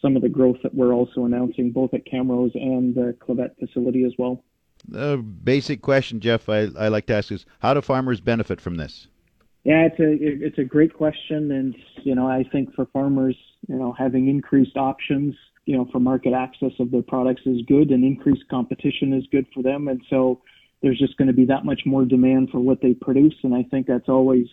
some 0.02 0.16
of 0.16 0.22
the 0.22 0.30
growth 0.30 0.58
that 0.64 0.74
we're 0.74 0.94
also 0.94 1.26
announcing 1.26 1.72
both 1.72 1.94
at 1.94 2.06
Camrose 2.06 2.56
and 2.56 2.96
the 2.96 3.16
Clavet 3.20 3.58
facility 3.60 4.04
as 4.06 4.14
well. 4.18 4.44
The 4.88 5.18
basic 5.18 5.82
question, 5.82 6.20
Jeff, 6.20 6.48
I, 6.48 6.68
I 6.78 6.88
like 6.88 7.06
to 7.08 7.14
ask 7.14 7.32
is 7.32 7.46
how 7.60 7.74
do 7.74 7.82
farmers 7.82 8.22
benefit 8.22 8.62
from 8.62 8.76
this? 8.76 9.08
Yeah, 9.66 9.88
it's 9.88 10.00
a 10.00 10.46
it's 10.46 10.58
a 10.58 10.64
great 10.64 10.94
question, 10.94 11.52
and 11.52 11.76
you 12.04 12.16
know 12.16 12.28
I 12.28 12.46
think 12.50 12.74
for 12.74 12.86
farmers, 12.88 13.36
you 13.68 13.76
know 13.76 13.92
having 13.92 14.30
increased 14.30 14.78
options, 14.78 15.36
you 15.70 15.78
know 15.78 15.88
for 15.92 16.00
market 16.00 16.34
access 16.34 16.72
of 16.80 16.90
their 16.90 17.04
products 17.04 17.44
is 17.46 17.62
good, 17.68 17.92
and 17.92 18.04
increased 18.04 18.44
competition 18.50 19.14
is 19.14 19.24
good 19.32 19.46
for 19.54 19.62
them, 19.62 19.88
and 19.88 20.02
so 20.10 20.42
there's 20.82 20.98
just 20.98 21.16
going 21.18 21.28
to 21.28 21.34
be 21.34 21.46
that 21.46 21.64
much 21.64 21.82
more 21.86 22.06
demand 22.06 22.50
for 22.50 22.60
what 22.60 22.82
they 22.82 22.96
produce, 22.96 23.36
and 23.44 23.54
I 23.54 23.62
think 23.70 23.86
that's 23.86 24.10
always 24.10 24.48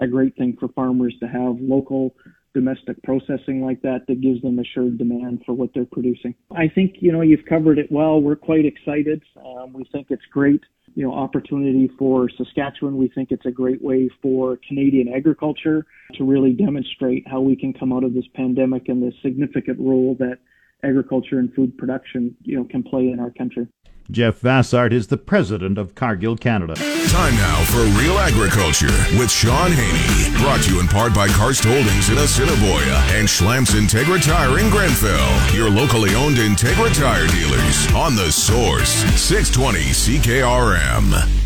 a 0.00 0.06
great 0.06 0.34
thing 0.36 0.56
for 0.58 0.68
farmers 0.68 1.14
to 1.20 1.26
have 1.26 1.56
local 1.60 2.14
domestic 2.54 3.02
processing 3.02 3.62
like 3.62 3.82
that 3.82 4.06
that 4.08 4.22
gives 4.22 4.40
them 4.40 4.58
assured 4.58 4.96
demand 4.96 5.42
for 5.44 5.52
what 5.52 5.68
they're 5.74 5.84
producing. 5.84 6.34
I 6.56 6.68
think, 6.74 6.96
you 7.00 7.12
know, 7.12 7.20
you've 7.20 7.44
covered 7.46 7.78
it 7.78 7.92
well. 7.92 8.20
We're 8.20 8.36
quite 8.36 8.64
excited. 8.64 9.22
Um, 9.44 9.74
we 9.74 9.84
think 9.92 10.06
it's 10.10 10.24
great, 10.32 10.60
you 10.94 11.04
know, 11.04 11.12
opportunity 11.14 11.90
for 11.98 12.30
Saskatchewan. 12.30 12.96
We 12.96 13.08
think 13.08 13.30
it's 13.30 13.46
a 13.46 13.50
great 13.50 13.82
way 13.82 14.08
for 14.22 14.58
Canadian 14.66 15.12
agriculture 15.14 15.86
to 16.14 16.24
really 16.24 16.52
demonstrate 16.52 17.26
how 17.26 17.40
we 17.40 17.56
can 17.56 17.72
come 17.72 17.92
out 17.92 18.04
of 18.04 18.14
this 18.14 18.26
pandemic 18.34 18.88
and 18.88 19.02
the 19.02 19.12
significant 19.22 19.78
role 19.78 20.16
that 20.18 20.38
agriculture 20.84 21.38
and 21.38 21.52
food 21.54 21.76
production, 21.78 22.36
you 22.42 22.56
know, 22.56 22.64
can 22.64 22.82
play 22.82 23.08
in 23.08 23.20
our 23.20 23.30
country. 23.30 23.66
Jeff 24.10 24.40
Vassart 24.40 24.92
is 24.92 25.06
the 25.06 25.16
president 25.16 25.78
of 25.78 25.94
Cargill 25.94 26.36
Canada. 26.36 26.74
Time 26.74 27.34
now 27.36 27.64
for 27.64 27.82
Real 28.00 28.18
Agriculture 28.18 28.92
with 29.18 29.30
Shaun 29.30 29.70
Haney. 29.72 30.36
Brought 30.42 30.62
to 30.62 30.74
you 30.74 30.80
in 30.80 30.88
part 30.88 31.14
by 31.14 31.28
Karst 31.28 31.64
Holdings 31.64 32.10
in 32.10 32.18
Assiniboia 32.18 32.96
and 33.12 33.28
Schlamps 33.28 33.74
Integra 33.78 34.22
Tire 34.22 34.58
in 34.58 34.70
Grenfell. 34.70 35.54
Your 35.54 35.70
locally 35.70 36.14
owned 36.14 36.36
Integra 36.36 36.92
Tire 36.94 37.26
dealers 37.28 37.92
on 37.94 38.16
the 38.16 38.30
source 38.30 38.90
620 39.20 39.78
CKRM. 39.92 41.41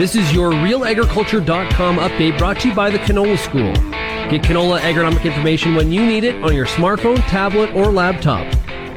This 0.00 0.16
is 0.16 0.32
your 0.32 0.50
RealAgriculture.com 0.52 1.98
update 1.98 2.38
brought 2.38 2.58
to 2.60 2.68
you 2.68 2.74
by 2.74 2.88
the 2.88 2.96
Canola 3.00 3.36
School. 3.36 3.74
Get 4.30 4.40
canola 4.40 4.80
agronomic 4.80 5.26
information 5.26 5.74
when 5.74 5.92
you 5.92 6.06
need 6.06 6.24
it 6.24 6.42
on 6.42 6.54
your 6.54 6.64
smartphone, 6.64 7.18
tablet, 7.28 7.74
or 7.74 7.92
laptop. 7.92 8.50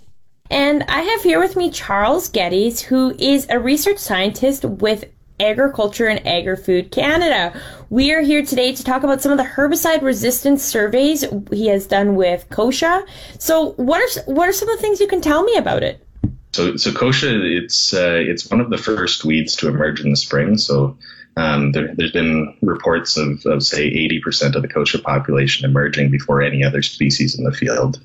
And 0.51 0.83
I 0.89 1.03
have 1.03 1.23
here 1.23 1.39
with 1.39 1.55
me 1.55 1.71
Charles 1.71 2.29
Geddes, 2.29 2.83
who 2.83 3.15
is 3.21 3.47
a 3.49 3.61
research 3.61 3.99
scientist 3.99 4.65
with 4.65 5.05
Agriculture 5.41 6.07
and 6.07 6.25
Agri-Food 6.27 6.91
Canada. 6.91 7.59
We 7.91 8.13
are 8.13 8.21
here 8.21 8.45
today 8.45 8.75
to 8.75 8.85
talk 8.85 9.03
about 9.03 9.21
some 9.21 9.33
of 9.33 9.39
the 9.39 9.45
herbicide 9.45 10.03
resistance 10.03 10.63
surveys 10.63 11.25
he 11.51 11.67
has 11.69 11.87
done 11.87 12.15
with 12.15 12.49
kochia. 12.51 13.07
So, 13.39 13.73
what 13.73 14.01
are 14.01 14.23
what 14.33 14.49
are 14.49 14.53
some 14.53 14.69
of 14.69 14.77
the 14.77 14.83
things 14.83 15.01
you 15.01 15.07
can 15.07 15.21
tell 15.21 15.43
me 15.43 15.57
about 15.57 15.83
it? 15.83 16.07
So, 16.53 16.77
so 16.77 16.93
kochia, 16.93 17.63
it's 17.63 17.93
uh, 17.93 18.23
it's 18.25 18.51
one 18.51 18.61
of 18.61 18.71
the 18.71 18.79
first 18.79 19.25
weeds 19.25 19.57
to 19.57 19.69
emerge 19.69 20.01
in 20.01 20.11
the 20.11 20.17
spring. 20.17 20.57
So, 20.57 20.97
um, 21.37 21.73
there, 21.73 21.89
has 21.99 22.13
been 22.13 22.57
reports 22.63 23.17
of, 23.17 23.45
of, 23.47 23.63
say, 23.63 23.91
80% 23.91 24.55
of 24.55 24.63
the 24.63 24.69
kochia 24.69 25.03
population 25.03 25.69
emerging 25.69 26.11
before 26.11 26.43
any 26.43 26.63
other 26.63 26.83
species 26.83 27.37
in 27.37 27.45
the 27.45 27.53
field. 27.53 28.01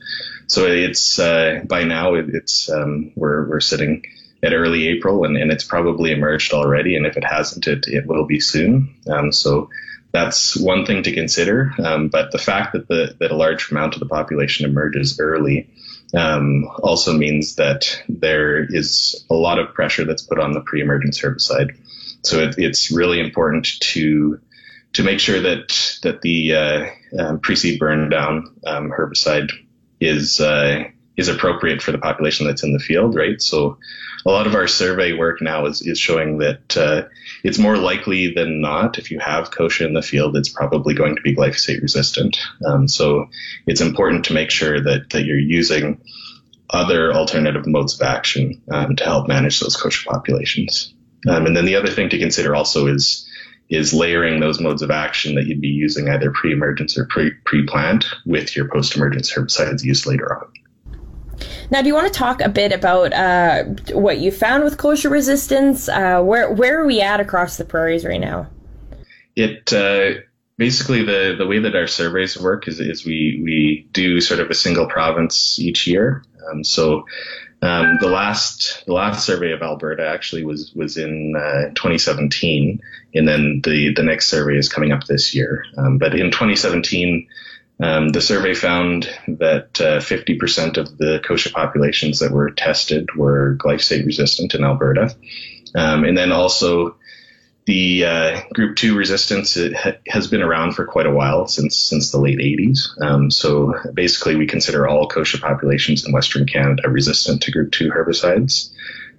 So 0.48 0.66
it's 0.66 1.20
uh, 1.20 1.62
by 1.68 1.84
now 1.84 2.16
it, 2.16 2.26
it's 2.30 2.72
um, 2.72 3.12
we're 3.16 3.48
we're 3.48 3.60
sitting 3.60 4.04
at 4.42 4.54
early 4.54 4.88
April, 4.88 5.26
and, 5.26 5.38
and 5.38 5.52
it's 5.52 5.64
probably 5.64 6.12
emerged 6.12 6.54
already. 6.54 6.96
And 6.96 7.06
if 7.06 7.18
it 7.18 7.24
hasn't, 7.24 7.68
it 7.68 7.86
it 7.88 8.06
will 8.06 8.26
be 8.26 8.40
soon. 8.40 8.96
Um, 9.10 9.32
so 9.32 9.70
that's 10.12 10.56
one 10.58 10.86
thing 10.86 11.04
to 11.04 11.14
consider. 11.14 11.74
Um, 11.84 12.08
but 12.08 12.32
the 12.32 12.38
fact 12.38 12.74
that 12.74 12.88
the 12.88 13.16
that 13.20 13.32
a 13.32 13.36
large 13.36 13.72
amount 13.72 13.94
of 13.96 14.00
the 14.00 14.08
population 14.08 14.66
emerges 14.66 15.20
early. 15.20 15.70
Um, 16.12 16.68
also 16.82 17.14
means 17.16 17.58
that 17.58 18.02
there 18.10 18.66
is 18.66 19.24
a 19.30 19.36
lot 19.36 19.60
of 19.60 19.76
pressure 19.76 20.06
that's 20.06 20.24
put 20.24 20.40
on 20.40 20.54
the 20.54 20.62
pre-emergence 20.62 21.22
herbicide. 21.22 21.78
So 22.24 22.40
it, 22.40 22.56
it's 22.58 22.92
really 22.92 23.20
important 23.20 23.68
to 23.80 24.40
to 24.94 25.04
make 25.04 25.20
sure 25.20 25.40
that 25.40 26.00
that 26.02 26.22
the 26.22 26.56
uh, 26.56 26.86
um, 27.20 27.40
pre-seed 27.40 27.80
burn 27.80 28.10
down 28.10 28.56
um, 28.66 28.90
herbicide 28.90 29.52
is 30.00 30.40
uh, 30.40 30.86
is 31.20 31.28
appropriate 31.28 31.82
for 31.82 31.92
the 31.92 31.98
population 31.98 32.48
that's 32.48 32.64
in 32.64 32.72
the 32.72 32.80
field, 32.80 33.14
right? 33.14 33.42
So 33.42 33.78
a 34.26 34.30
lot 34.30 34.48
of 34.48 34.56
our 34.56 34.68
survey 34.68 35.12
work 35.12 35.42
now 35.42 35.66
is, 35.66 35.82
is 35.82 36.00
showing 36.00 36.38
that 36.38 36.78
uh, 36.78 37.04
it's 37.44 37.60
more 37.60 37.76
likely 37.76 38.34
than 38.34 38.62
not 38.62 38.98
if 38.98 39.12
you 39.12 39.20
have 39.20 39.52
kochia 39.52 39.86
in 39.86 39.94
the 39.94 40.02
field, 40.02 40.38
it's 40.38 40.48
probably 40.48 40.94
going 40.94 41.18
to 41.18 41.22
be 41.22 41.36
glyphosate 41.36 41.82
resistant. 41.82 42.38
Um, 42.66 42.88
so 42.88 43.28
it's 43.68 43.82
important 43.82 44.26
to 44.26 44.34
make 44.34 44.50
sure 44.50 44.80
that, 44.80 45.10
that 45.10 45.26
you're 45.26 45.38
using 45.38 46.00
other 46.70 47.14
alternative 47.14 47.68
modes 47.68 48.00
of 48.00 48.08
action 48.08 48.62
um, 48.72 48.96
to 48.96 49.04
help 49.04 49.28
manage 49.28 49.60
those 49.60 49.76
kochia 49.76 50.06
populations. 50.06 50.94
Um, 51.28 51.46
and 51.46 51.56
then 51.56 51.66
the 51.66 51.76
other 51.76 51.90
thing 51.90 52.10
to 52.10 52.20
consider 52.20 52.56
also 52.56 52.88
is 52.88 53.26
is 53.70 53.94
layering 53.94 54.40
those 54.40 54.60
modes 54.60 54.82
of 54.82 54.90
action 54.90 55.36
that 55.36 55.46
you'd 55.46 55.62
be 55.62 55.68
using 55.68 56.10
either 56.10 56.32
pre-emergence 56.32 56.98
or 56.98 57.06
pre- 57.06 57.36
pre-plant 57.46 58.04
with 58.26 58.56
your 58.56 58.68
post-emergence 58.68 59.32
herbicides 59.32 59.84
used 59.84 60.08
later 60.08 60.36
on. 60.36 60.52
Now, 61.72 61.82
do 61.82 61.88
you 61.88 61.94
want 61.94 62.12
to 62.12 62.18
talk 62.18 62.42
a 62.42 62.50
bit 62.50 62.72
about 62.72 63.14
uh, 63.14 63.64
what 63.94 64.20
you 64.20 64.32
found 64.32 64.64
with 64.64 64.78
kochia 64.78 65.12
resistance? 65.12 65.88
Uh, 65.88 66.22
where 66.22 66.52
where 66.52 66.82
are 66.82 66.86
we 66.86 67.02
at 67.02 67.20
across 67.20 67.58
the 67.58 67.66
prairies 67.66 68.06
right 68.06 68.20
now? 68.20 68.48
It 69.36 69.72
uh, 69.72 70.22
basically 70.58 71.04
the 71.04 71.36
the 71.38 71.48
way 71.48 71.60
that 71.60 71.76
our 71.76 71.88
surveys 71.88 72.40
work 72.40 72.68
is 72.68 72.80
is 72.80 73.06
we 73.06 73.42
we 73.44 73.88
do 73.92 74.22
sort 74.22 74.40
of 74.40 74.50
a 74.50 74.56
single 74.56 74.88
province 74.88 75.60
each 75.60 75.88
year. 75.88 76.24
Um, 76.50 76.64
so 76.64 77.06
um, 77.62 77.98
the 78.00 78.08
last 78.08 78.84
the 78.86 78.94
last 78.94 79.26
survey 79.26 79.52
of 79.52 79.62
Alberta 79.62 80.08
actually 80.08 80.46
was 80.46 80.72
was 80.76 80.98
in 80.98 81.36
uh, 81.36 81.70
2017, 81.76 82.82
and 83.16 83.28
then 83.28 83.62
the 83.64 83.94
the 83.94 84.04
next 84.04 84.28
survey 84.28 84.58
is 84.58 84.70
coming 84.70 84.92
up 84.92 85.06
this 85.06 85.36
year. 85.36 85.66
Um, 85.78 85.98
but 85.98 86.14
in 86.14 86.32
2017, 86.32 87.28
um, 87.82 88.10
the 88.10 88.22
survey 88.22 88.54
found 88.54 89.10
that 89.28 89.80
uh, 89.80 90.00
50% 90.00 90.78
of 90.78 90.98
the 90.98 91.22
kochia 91.24 91.54
populations 91.54 92.20
that 92.20 92.32
were 92.32 92.52
tested 92.52 93.16
were 93.16 93.56
glyphosate 93.58 94.06
resistant 94.06 94.54
in 94.54 94.64
Alberta, 94.64 95.16
um, 95.76 96.04
and 96.04 96.18
then 96.18 96.32
also 96.32 96.96
the 97.66 98.04
uh, 98.04 98.42
group 98.54 98.76
two 98.76 98.98
resistance 98.98 99.56
ha- 99.56 99.98
has 100.08 100.28
been 100.28 100.42
around 100.42 100.74
for 100.74 100.86
quite 100.86 101.06
a 101.06 101.12
while 101.12 101.48
since 101.48 101.78
since 101.78 102.12
the 102.12 102.20
late 102.20 102.40
80s. 102.40 103.00
Um, 103.02 103.30
so 103.32 103.74
basically, 103.94 104.36
we 104.36 104.48
consider 104.48 104.88
all 104.88 105.08
kochia 105.08 105.40
populations 105.40 106.06
in 106.06 106.12
Western 106.12 106.48
Canada 106.48 106.90
resistant 106.90 107.44
to 107.44 107.52
group 107.52 107.72
two 107.72 107.92
herbicides. 107.92 108.72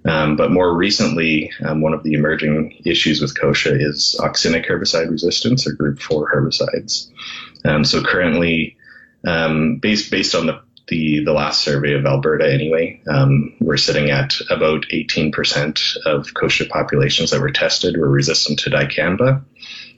Um, 0.04 0.36
but 0.36 0.50
more 0.50 0.74
recently, 0.74 1.52
um, 1.62 1.82
one 1.82 1.92
of 1.92 2.02
the 2.02 2.14
emerging 2.14 2.80
issues 2.84 3.20
with 3.20 3.38
kochia 3.38 3.80
is 3.80 4.16
auxinic 4.18 4.66
herbicide 4.66 5.10
resistance 5.10 5.66
or 5.66 5.72
group 5.72 6.00
four 6.00 6.30
herbicides. 6.32 7.08
Um, 7.64 7.84
so 7.84 8.02
currently, 8.02 8.76
um, 9.26 9.76
based 9.76 10.10
based 10.10 10.34
on 10.34 10.46
the 10.46 10.62
the 10.90 11.24
the 11.24 11.32
last 11.32 11.62
survey 11.62 11.94
of 11.94 12.04
Alberta 12.04 12.52
anyway. 12.52 13.00
Um, 13.08 13.54
we're 13.60 13.78
sitting 13.78 14.10
at 14.10 14.34
about 14.50 14.86
18% 14.92 15.96
of 16.04 16.34
kochia 16.34 16.68
populations 16.68 17.30
that 17.30 17.40
were 17.40 17.50
tested 17.50 17.96
were 17.96 18.10
resistant 18.10 18.58
to 18.60 18.70
dicamba. 18.70 19.42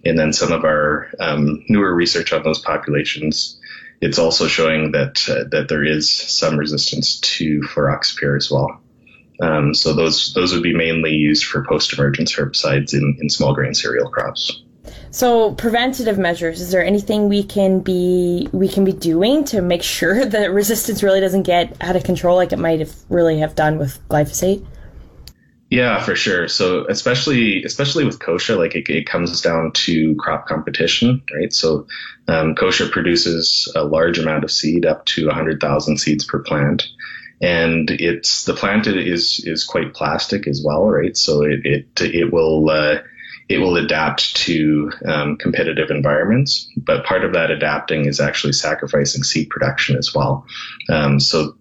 And 0.05 0.19
then 0.19 0.33
some 0.33 0.53
of 0.53 0.65
our 0.65 1.11
um, 1.19 1.65
newer 1.69 1.93
research 1.95 2.33
on 2.33 2.43
those 2.43 2.61
populations, 2.61 3.59
it's 4.01 4.19
also 4.19 4.47
showing 4.47 4.93
that 4.93 5.27
uh, 5.29 5.49
that 5.51 5.69
there 5.69 5.85
is 5.85 6.11
some 6.11 6.57
resistance 6.57 7.19
to 7.21 7.61
fluroxypyr 7.63 8.37
as 8.37 8.51
well. 8.51 8.81
Um, 9.41 9.75
so 9.75 9.95
those 9.95 10.35
those 10.35 10.53
would 10.53 10.63
be 10.63 10.77
mainly 10.77 11.13
used 11.13 11.45
for 11.45 11.65
post-emergence 11.65 12.33
herbicides 12.35 12.93
in, 12.93 13.17
in 13.21 13.31
small 13.31 13.55
grain 13.55 13.75
cereal 13.75 14.11
crops. 14.11 14.63
So 15.13 15.53
preventative 15.53 16.17
measures, 16.17 16.63
is 16.63 16.71
there 16.71 16.83
anything 16.83 17.29
we 17.29 17.45
can 17.45 17.81
be 17.81 18.49
we 18.51 18.67
can 18.67 18.83
be 18.83 18.93
doing 18.93 19.45
to 19.45 19.61
make 19.61 19.83
sure 19.83 20.25
that 20.27 20.51
resistance 20.51 21.03
really 21.03 21.21
doesn't 21.21 21.43
get 21.43 21.77
out 21.83 21.97
of 21.97 22.03
control 22.03 22.37
like 22.37 22.53
it 22.53 22.59
might 22.59 22.81
have 22.81 22.95
really 23.11 23.39
have 23.39 23.55
done 23.55 23.79
with 23.79 24.01
glyphosate? 24.09 24.67
Yeah, 25.69 26.03
for 26.03 26.17
sure. 26.17 26.49
So 26.49 26.87
especially 26.89 27.63
especially 27.63 28.07
with 28.07 28.21
kochia, 28.21 28.57
like 28.57 28.75
it, 28.75 28.89
it 28.89 29.07
comes 29.07 29.39
down 29.43 29.73
to 29.73 30.15
crop 30.17 30.47
competition, 30.47 31.23
right? 31.35 31.53
So 31.53 31.87
um, 32.29 32.55
kochia 32.55 32.91
produces 32.91 33.71
a 33.77 33.85
large 33.85 34.19
amount 34.19 34.45
of 34.45 34.51
seed, 34.51 34.87
up 34.87 35.05
to 35.07 35.27
100,000 35.27 35.99
seeds 35.99 36.25
per 36.25 36.39
plant, 36.39 36.89
and 37.43 37.91
it's 37.91 38.45
the 38.45 38.55
plant 38.55 38.87
is 38.87 39.43
is 39.45 39.65
quite 39.65 39.93
plastic 39.93 40.47
as 40.47 40.63
well, 40.65 40.87
right? 40.87 41.17
So 41.19 41.43
it 41.43 41.61
it 41.65 42.01
it 42.01 42.33
will 42.33 42.71
uh, 42.71 42.99
it 43.49 43.59
will 43.59 43.77
adapt 43.77 44.37
to 44.37 44.93
um, 45.05 45.37
competitive 45.37 45.91
environments, 45.91 46.71
but 46.77 47.05
part 47.05 47.25
of 47.25 47.33
that 47.33 47.51
adapting 47.51 48.07
is 48.07 48.21
actually 48.21 48.53
sacrificing 48.53 49.23
seed 49.23 49.51
production 49.51 49.97
as 49.97 50.15
well. 50.15 50.47
Um, 50.89 51.21
so 51.21 51.57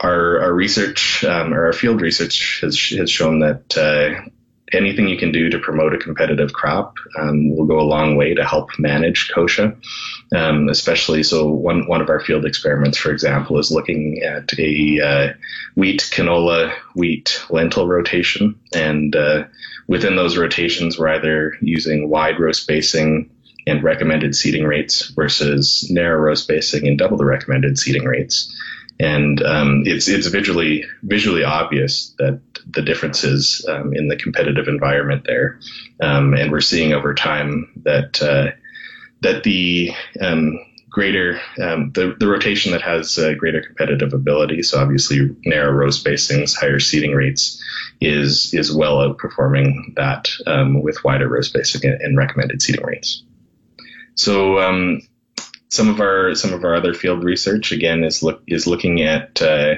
our, 0.00 0.40
our 0.40 0.52
research 0.52 1.24
um, 1.24 1.54
or 1.54 1.66
our 1.66 1.72
field 1.72 2.00
research 2.00 2.60
has, 2.62 2.78
has 2.90 3.10
shown 3.10 3.40
that 3.40 3.76
uh, 3.76 4.28
anything 4.72 5.08
you 5.08 5.18
can 5.18 5.32
do 5.32 5.48
to 5.50 5.58
promote 5.58 5.94
a 5.94 5.98
competitive 5.98 6.52
crop 6.52 6.96
um, 7.18 7.54
will 7.56 7.66
go 7.66 7.80
a 7.80 7.82
long 7.82 8.16
way 8.16 8.34
to 8.34 8.44
help 8.44 8.70
manage 8.78 9.30
kochia. 9.30 9.76
Um, 10.34 10.68
especially 10.68 11.22
so 11.22 11.48
one 11.48 11.86
one 11.86 12.00
of 12.00 12.10
our 12.10 12.20
field 12.20 12.44
experiments, 12.44 12.98
for 12.98 13.10
example, 13.10 13.58
is 13.58 13.70
looking 13.70 14.22
at 14.22 14.52
a 14.58 15.00
uh, 15.00 15.32
wheat, 15.74 16.08
canola, 16.12 16.72
wheat, 16.94 17.44
lentil 17.50 17.88
rotation, 17.88 18.58
and 18.74 19.16
uh, 19.16 19.44
within 19.86 20.16
those 20.16 20.36
rotations, 20.36 20.98
we're 20.98 21.08
either 21.08 21.56
using 21.60 22.10
wide 22.10 22.38
row 22.38 22.52
spacing 22.52 23.30
and 23.66 23.82
recommended 23.82 24.34
seeding 24.34 24.64
rates 24.64 25.08
versus 25.08 25.86
narrow 25.90 26.18
row 26.18 26.34
spacing 26.34 26.86
and 26.86 26.98
double 26.98 27.16
the 27.16 27.24
recommended 27.24 27.78
seeding 27.78 28.04
rates 28.04 28.54
and 29.00 29.42
um, 29.42 29.82
it's 29.86 30.08
it's 30.08 30.26
visually 30.26 30.84
visually 31.02 31.44
obvious 31.44 32.14
that 32.18 32.40
the 32.66 32.82
differences 32.82 33.64
um, 33.68 33.94
in 33.94 34.08
the 34.08 34.16
competitive 34.16 34.68
environment 34.68 35.24
there, 35.24 35.58
um, 36.00 36.34
and 36.34 36.50
we're 36.50 36.60
seeing 36.60 36.92
over 36.92 37.14
time 37.14 37.70
that 37.84 38.20
uh, 38.22 38.50
that 39.22 39.44
the 39.44 39.92
um, 40.20 40.58
greater 40.90 41.40
um, 41.62 41.92
the 41.92 42.16
the 42.18 42.26
rotation 42.26 42.72
that 42.72 42.82
has 42.82 43.18
uh, 43.18 43.34
greater 43.34 43.62
competitive 43.62 44.12
ability, 44.12 44.62
so 44.62 44.80
obviously 44.80 45.36
narrow 45.44 45.70
row 45.72 45.88
spacings, 45.88 46.56
higher 46.56 46.80
seeding 46.80 47.12
rates, 47.12 47.62
is 48.00 48.52
is 48.52 48.74
well 48.74 48.98
outperforming 48.98 49.94
that 49.94 50.28
um, 50.46 50.82
with 50.82 51.04
wider 51.04 51.28
row 51.28 51.40
spacing 51.40 51.82
and 51.84 52.16
recommended 52.16 52.60
seeding 52.60 52.84
rates. 52.84 53.22
So 54.16 54.58
some 55.68 55.88
of 55.88 56.00
our 56.00 56.34
some 56.34 56.52
of 56.52 56.64
our 56.64 56.74
other 56.74 56.94
field 56.94 57.22
research 57.22 57.72
again 57.72 58.04
is 58.04 58.22
look 58.22 58.42
is 58.46 58.66
looking 58.66 59.02
at 59.02 59.40
uh, 59.42 59.74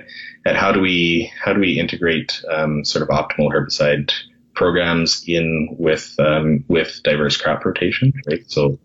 at 0.46 0.56
how 0.56 0.72
do 0.72 0.80
we 0.80 1.30
how 1.42 1.52
do 1.52 1.60
we 1.60 1.78
integrate 1.78 2.42
um, 2.50 2.84
sort 2.84 3.02
of 3.02 3.08
optimal 3.08 3.52
herbicide 3.52 4.12
programs 4.54 5.24
in 5.26 5.68
with 5.78 6.14
um, 6.18 6.64
with 6.68 7.00
diverse 7.02 7.36
crop 7.36 7.64
rotation, 7.64 8.12
right? 8.28 8.48
So. 8.50 8.78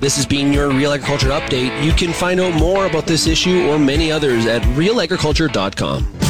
This 0.00 0.16
has 0.16 0.24
been 0.24 0.50
your 0.50 0.70
Real 0.70 0.92
Agriculture 0.92 1.28
Update. 1.28 1.84
You 1.84 1.92
can 1.92 2.14
find 2.14 2.40
out 2.40 2.54
more 2.54 2.86
about 2.86 3.06
this 3.06 3.26
issue 3.26 3.68
or 3.68 3.78
many 3.78 4.10
others 4.10 4.46
at 4.46 4.62
realagriculture.com. 4.62 6.29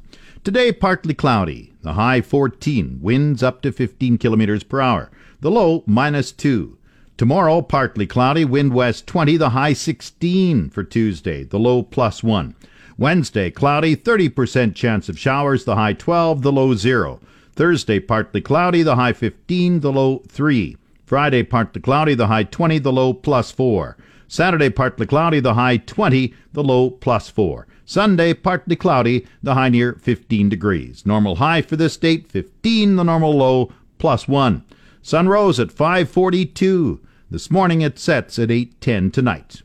Today, 0.43 0.71
partly 0.71 1.13
cloudy. 1.13 1.71
The 1.83 1.93
high 1.93 2.21
14, 2.21 2.97
winds 2.99 3.43
up 3.43 3.61
to 3.61 3.71
15 3.71 4.17
kilometers 4.17 4.63
per 4.63 4.81
hour. 4.81 5.11
The 5.39 5.51
low 5.51 5.83
minus 5.85 6.31
2. 6.31 6.79
Tomorrow, 7.15 7.61
partly 7.61 8.07
cloudy, 8.07 8.43
wind 8.43 8.73
west 8.73 9.05
20, 9.05 9.37
the 9.37 9.51
high 9.51 9.73
16 9.73 10.71
for 10.71 10.83
Tuesday, 10.83 11.43
the 11.43 11.59
low 11.59 11.83
plus 11.83 12.23
1. 12.23 12.55
Wednesday, 12.97 13.51
cloudy, 13.51 13.95
30% 13.95 14.73
chance 14.73 15.09
of 15.09 15.19
showers, 15.19 15.65
the 15.65 15.75
high 15.75 15.93
12, 15.93 16.41
the 16.41 16.51
low 16.51 16.73
0. 16.73 17.19
Thursday, 17.53 17.99
partly 17.99 18.41
cloudy, 18.41 18.81
the 18.81 18.95
high 18.95 19.13
15, 19.13 19.81
the 19.81 19.91
low 19.91 20.23
3. 20.27 20.75
Friday, 21.05 21.43
partly 21.43 21.83
cloudy, 21.83 22.15
the 22.15 22.25
high 22.25 22.45
20, 22.45 22.79
the 22.79 22.91
low 22.91 23.13
plus 23.13 23.51
4. 23.51 23.95
Saturday, 24.27 24.71
partly 24.71 25.05
cloudy, 25.05 25.39
the 25.39 25.53
high 25.53 25.77
20, 25.77 26.33
the 26.53 26.63
low 26.63 26.89
plus 26.89 27.29
4. 27.29 27.67
Sunday, 27.91 28.33
partly 28.33 28.77
cloudy, 28.77 29.27
the 29.43 29.53
high 29.53 29.67
near 29.67 29.95
15 29.95 30.47
degrees. 30.47 31.05
Normal 31.05 31.35
high 31.35 31.61
for 31.61 31.75
this 31.75 31.97
date, 31.97 32.25
15, 32.25 32.95
the 32.95 33.03
normal 33.03 33.35
low, 33.35 33.69
plus 33.97 34.29
1. 34.29 34.63
Sun 35.01 35.27
rose 35.27 35.59
at 35.59 35.73
542. 35.73 37.01
This 37.29 37.51
morning 37.51 37.81
it 37.81 37.99
sets 37.99 38.39
at 38.39 38.49
810 38.49 39.11
tonight. 39.11 39.61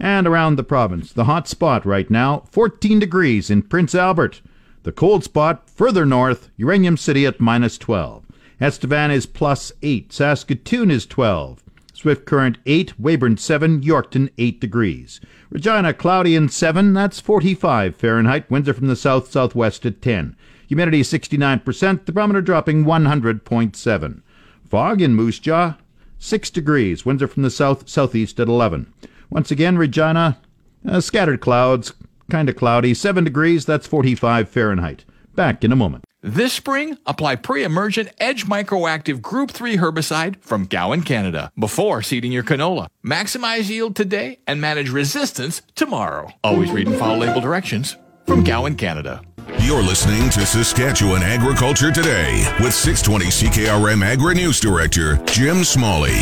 And 0.00 0.26
around 0.26 0.56
the 0.56 0.64
province, 0.64 1.12
the 1.12 1.26
hot 1.26 1.46
spot 1.46 1.86
right 1.86 2.10
now, 2.10 2.42
14 2.50 2.98
degrees 2.98 3.48
in 3.48 3.62
Prince 3.62 3.94
Albert. 3.94 4.40
The 4.82 4.90
cold 4.90 5.22
spot 5.22 5.70
further 5.70 6.04
north, 6.04 6.50
Uranium 6.56 6.96
City 6.96 7.26
at 7.26 7.38
minus 7.38 7.78
12. 7.78 8.24
Estevan 8.60 9.12
is 9.12 9.24
plus 9.24 9.70
8. 9.82 10.12
Saskatoon 10.12 10.90
is 10.90 11.06
12. 11.06 11.62
Swift 11.98 12.26
Current 12.26 12.58
8, 12.64 12.92
Weyburn 12.96 13.36
7, 13.36 13.80
Yorkton 13.80 14.30
8 14.38 14.60
degrees. 14.60 15.20
Regina 15.50 15.92
cloudy 15.92 16.36
and 16.36 16.48
7, 16.48 16.92
that's 16.92 17.18
45 17.18 17.96
Fahrenheit. 17.96 18.48
Winds 18.48 18.68
are 18.68 18.74
from 18.74 18.86
the 18.86 18.94
south 18.94 19.32
southwest 19.32 19.84
at 19.84 20.00
10. 20.00 20.36
Humidity 20.68 21.02
69%, 21.02 22.04
the 22.04 22.12
barometer 22.12 22.40
dropping 22.40 22.84
100.7. 22.84 24.22
Fog 24.70 25.02
in 25.02 25.14
Moose 25.16 25.40
Jaw 25.40 25.74
6 26.20 26.50
degrees. 26.50 27.04
Winds 27.04 27.20
are 27.20 27.26
from 27.26 27.42
the 27.42 27.50
south 27.50 27.88
southeast 27.88 28.38
at 28.38 28.46
11. 28.46 28.92
Once 29.28 29.50
again, 29.50 29.76
Regina, 29.76 30.38
uh, 30.88 31.00
scattered 31.00 31.40
clouds, 31.40 31.94
kind 32.30 32.48
of 32.48 32.54
cloudy, 32.54 32.94
7 32.94 33.24
degrees, 33.24 33.66
that's 33.66 33.88
45 33.88 34.48
Fahrenheit. 34.48 35.04
Back 35.34 35.64
in 35.64 35.72
a 35.72 35.76
moment. 35.76 36.04
This 36.20 36.52
spring, 36.52 36.98
apply 37.06 37.36
pre-emergent 37.36 38.08
Edge 38.18 38.44
Microactive 38.44 39.22
Group 39.22 39.52
3 39.52 39.76
herbicide 39.76 40.42
from 40.42 40.64
Gowan, 40.64 41.02
Canada, 41.02 41.52
before 41.56 42.02
seeding 42.02 42.32
your 42.32 42.42
canola. 42.42 42.88
Maximize 43.06 43.70
yield 43.70 43.94
today 43.94 44.40
and 44.44 44.60
manage 44.60 44.90
resistance 44.90 45.62
tomorrow. 45.76 46.32
Always 46.42 46.72
read 46.72 46.88
and 46.88 46.98
follow 46.98 47.18
label 47.18 47.40
directions 47.40 47.96
from 48.26 48.42
Gowan, 48.42 48.74
Canada. 48.74 49.22
You're 49.60 49.80
listening 49.80 50.28
to 50.30 50.44
Saskatchewan 50.44 51.22
Agriculture 51.22 51.92
Today 51.92 52.52
with 52.60 52.74
620 52.74 53.26
CKRM 53.26 54.04
Agri 54.04 54.34
News 54.34 54.58
Director 54.58 55.18
Jim 55.26 55.62
Smalley. 55.62 56.18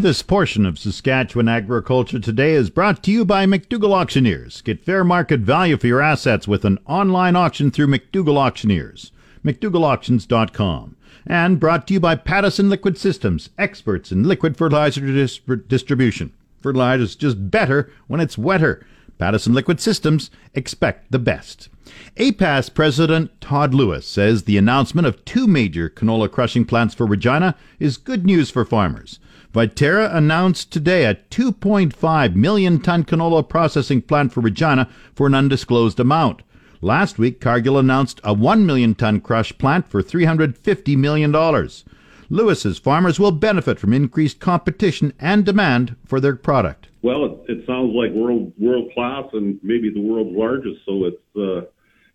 This 0.00 0.22
portion 0.22 0.66
of 0.66 0.76
Saskatchewan 0.76 1.48
Agriculture 1.48 2.18
Today 2.18 2.54
is 2.54 2.68
brought 2.68 3.04
to 3.04 3.12
you 3.12 3.24
by 3.24 3.46
McDougall 3.46 3.94
Auctioneers. 3.94 4.60
Get 4.62 4.84
fair 4.84 5.04
market 5.04 5.38
value 5.38 5.76
for 5.76 5.86
your 5.86 6.02
assets 6.02 6.48
with 6.48 6.64
an 6.64 6.80
online 6.84 7.36
auction 7.36 7.70
through 7.70 7.86
McDougall 7.86 8.38
Auctioneers. 8.38 9.12
McDougallAuctions.com. 9.46 10.96
And 11.26 11.60
brought 11.60 11.86
to 11.86 11.94
you 11.94 12.00
by 12.00 12.16
Pattison 12.16 12.68
Liquid 12.68 12.98
Systems, 12.98 13.50
experts 13.58 14.12
in 14.12 14.24
liquid 14.24 14.56
fertilizer 14.56 15.00
dis- 15.00 15.40
distribution. 15.66 16.32
is 16.64 17.16
just 17.16 17.50
better 17.50 17.90
when 18.08 18.20
it's 18.20 18.36
wetter. 18.36 18.84
Pattison 19.18 19.54
Liquid 19.54 19.80
Systems 19.80 20.30
expect 20.54 21.10
the 21.10 21.18
best. 21.18 21.68
APAS 22.16 22.68
President 22.74 23.40
Todd 23.40 23.72
Lewis 23.72 24.06
says 24.06 24.42
the 24.42 24.58
announcement 24.58 25.06
of 25.06 25.24
two 25.24 25.46
major 25.46 25.88
canola 25.88 26.30
crushing 26.30 26.64
plants 26.64 26.94
for 26.94 27.06
Regina 27.06 27.54
is 27.78 27.96
good 27.96 28.26
news 28.26 28.50
for 28.50 28.64
farmers. 28.64 29.20
Viterra 29.54 30.14
announced 30.14 30.70
today 30.70 31.04
a 31.06 31.14
2.5 31.14 32.34
million 32.34 32.80
ton 32.80 33.04
canola 33.04 33.48
processing 33.48 34.02
plant 34.02 34.32
for 34.32 34.40
Regina 34.40 34.88
for 35.14 35.26
an 35.26 35.34
undisclosed 35.34 35.98
amount. 35.98 36.42
Last 36.80 37.18
week, 37.18 37.40
Cargill 37.40 37.78
announced 37.78 38.20
a 38.22 38.34
1 38.34 38.66
million 38.66 38.94
ton 38.94 39.20
crush 39.20 39.56
plant 39.56 39.88
for 39.88 40.02
$350 40.02 40.96
million. 40.96 41.32
Lewis's 42.28 42.78
farmers 42.78 43.18
will 43.18 43.30
benefit 43.32 43.78
from 43.78 43.92
increased 43.92 44.40
competition 44.40 45.12
and 45.18 45.44
demand 45.44 45.96
for 46.04 46.20
their 46.20 46.36
product. 46.36 46.88
Well, 47.02 47.24
it, 47.24 47.50
it 47.52 47.66
sounds 47.66 47.94
like 47.94 48.10
world 48.12 48.52
world 48.58 48.90
class 48.92 49.24
and 49.32 49.58
maybe 49.62 49.90
the 49.90 50.00
world's 50.00 50.36
largest. 50.36 50.80
So 50.84 51.04
it's 51.04 51.36
uh, 51.36 51.68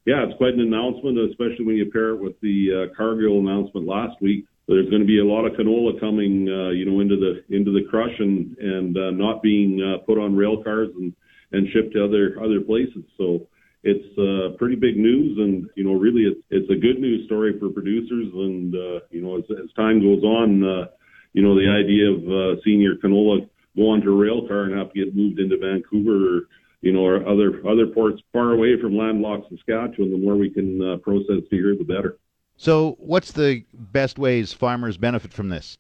yeah, 0.06 0.26
it's 0.26 0.38
quite 0.38 0.54
an 0.54 0.60
announcement, 0.60 1.18
especially 1.18 1.66
when 1.66 1.76
you 1.76 1.90
pair 1.92 2.10
it 2.10 2.22
with 2.22 2.40
the 2.42 2.90
uh, 2.92 2.96
Cargill 2.96 3.40
announcement 3.40 3.88
last 3.88 4.22
week. 4.22 4.46
There's 4.68 4.90
going 4.90 5.02
to 5.02 5.08
be 5.08 5.20
a 5.20 5.26
lot 5.26 5.46
of 5.46 5.54
canola 5.54 6.00
coming, 6.00 6.48
uh, 6.50 6.70
you 6.70 6.86
know, 6.86 7.00
into 7.00 7.16
the 7.16 7.44
into 7.56 7.72
the 7.72 7.88
crush 7.90 8.14
and 8.20 8.58
and 8.58 8.98
uh, 8.98 9.12
not 9.12 9.42
being 9.42 9.82
uh, 9.82 10.04
put 10.06 10.18
on 10.18 10.36
rail 10.36 10.62
cars 10.64 10.90
and 10.98 11.14
and 11.52 11.68
shipped 11.72 11.94
to 11.94 12.04
other 12.04 12.38
other 12.44 12.62
places. 12.62 13.04
So 13.18 13.48
it's 13.84 14.18
uh, 14.18 14.56
pretty 14.58 14.76
big 14.76 14.98
news, 14.98 15.38
and 15.40 15.70
you 15.76 15.84
know, 15.84 15.94
really, 15.94 16.24
it's 16.24 16.42
it's 16.50 16.70
a 16.70 16.76
good 16.76 17.00
news 17.00 17.26
story 17.26 17.58
for 17.60 17.70
producers. 17.70 18.28
And 18.34 18.76
uh, 18.76 19.00
you 19.10 19.22
know, 19.22 19.38
as, 19.38 19.44
as 19.52 19.74
time 19.76 20.02
goes 20.02 20.24
on, 20.24 20.64
uh, 20.64 20.86
you 21.34 21.42
know, 21.42 21.56
the 21.56 21.68
idea 21.68 22.12
of 22.12 22.22
uh, 22.30 22.62
seeing 22.64 22.80
your 22.80 22.98
canola 22.98 23.48
go 23.76 23.90
onto 23.90 24.12
a 24.12 24.16
rail 24.16 24.48
car 24.48 24.64
and 24.64 24.78
have 24.78 24.94
to 24.94 25.06
get 25.06 25.16
moved 25.16 25.40
into 25.40 25.58
Vancouver 25.58 26.38
or 26.38 26.42
you 26.82 26.92
know, 26.92 27.06
or 27.06 27.28
other 27.28 27.62
other 27.68 27.88
ports 27.88 28.22
far 28.34 28.52
away 28.52 28.80
from 28.80 28.98
landlocked 28.98 29.50
Saskatchewan, 29.50 30.12
the 30.12 30.18
more 30.18 30.36
we 30.36 30.50
can 30.50 30.82
uh, 30.82 30.98
process 30.98 31.44
here, 31.50 31.76
the 31.76 31.84
better. 31.84 32.18
So, 32.58 32.96
what's 33.00 33.32
the 33.32 33.64
best 33.74 34.20
ways 34.20 34.54
farmers 34.54 34.98
benefit 34.98 35.34
from 35.34 35.50
this? 35.50 35.78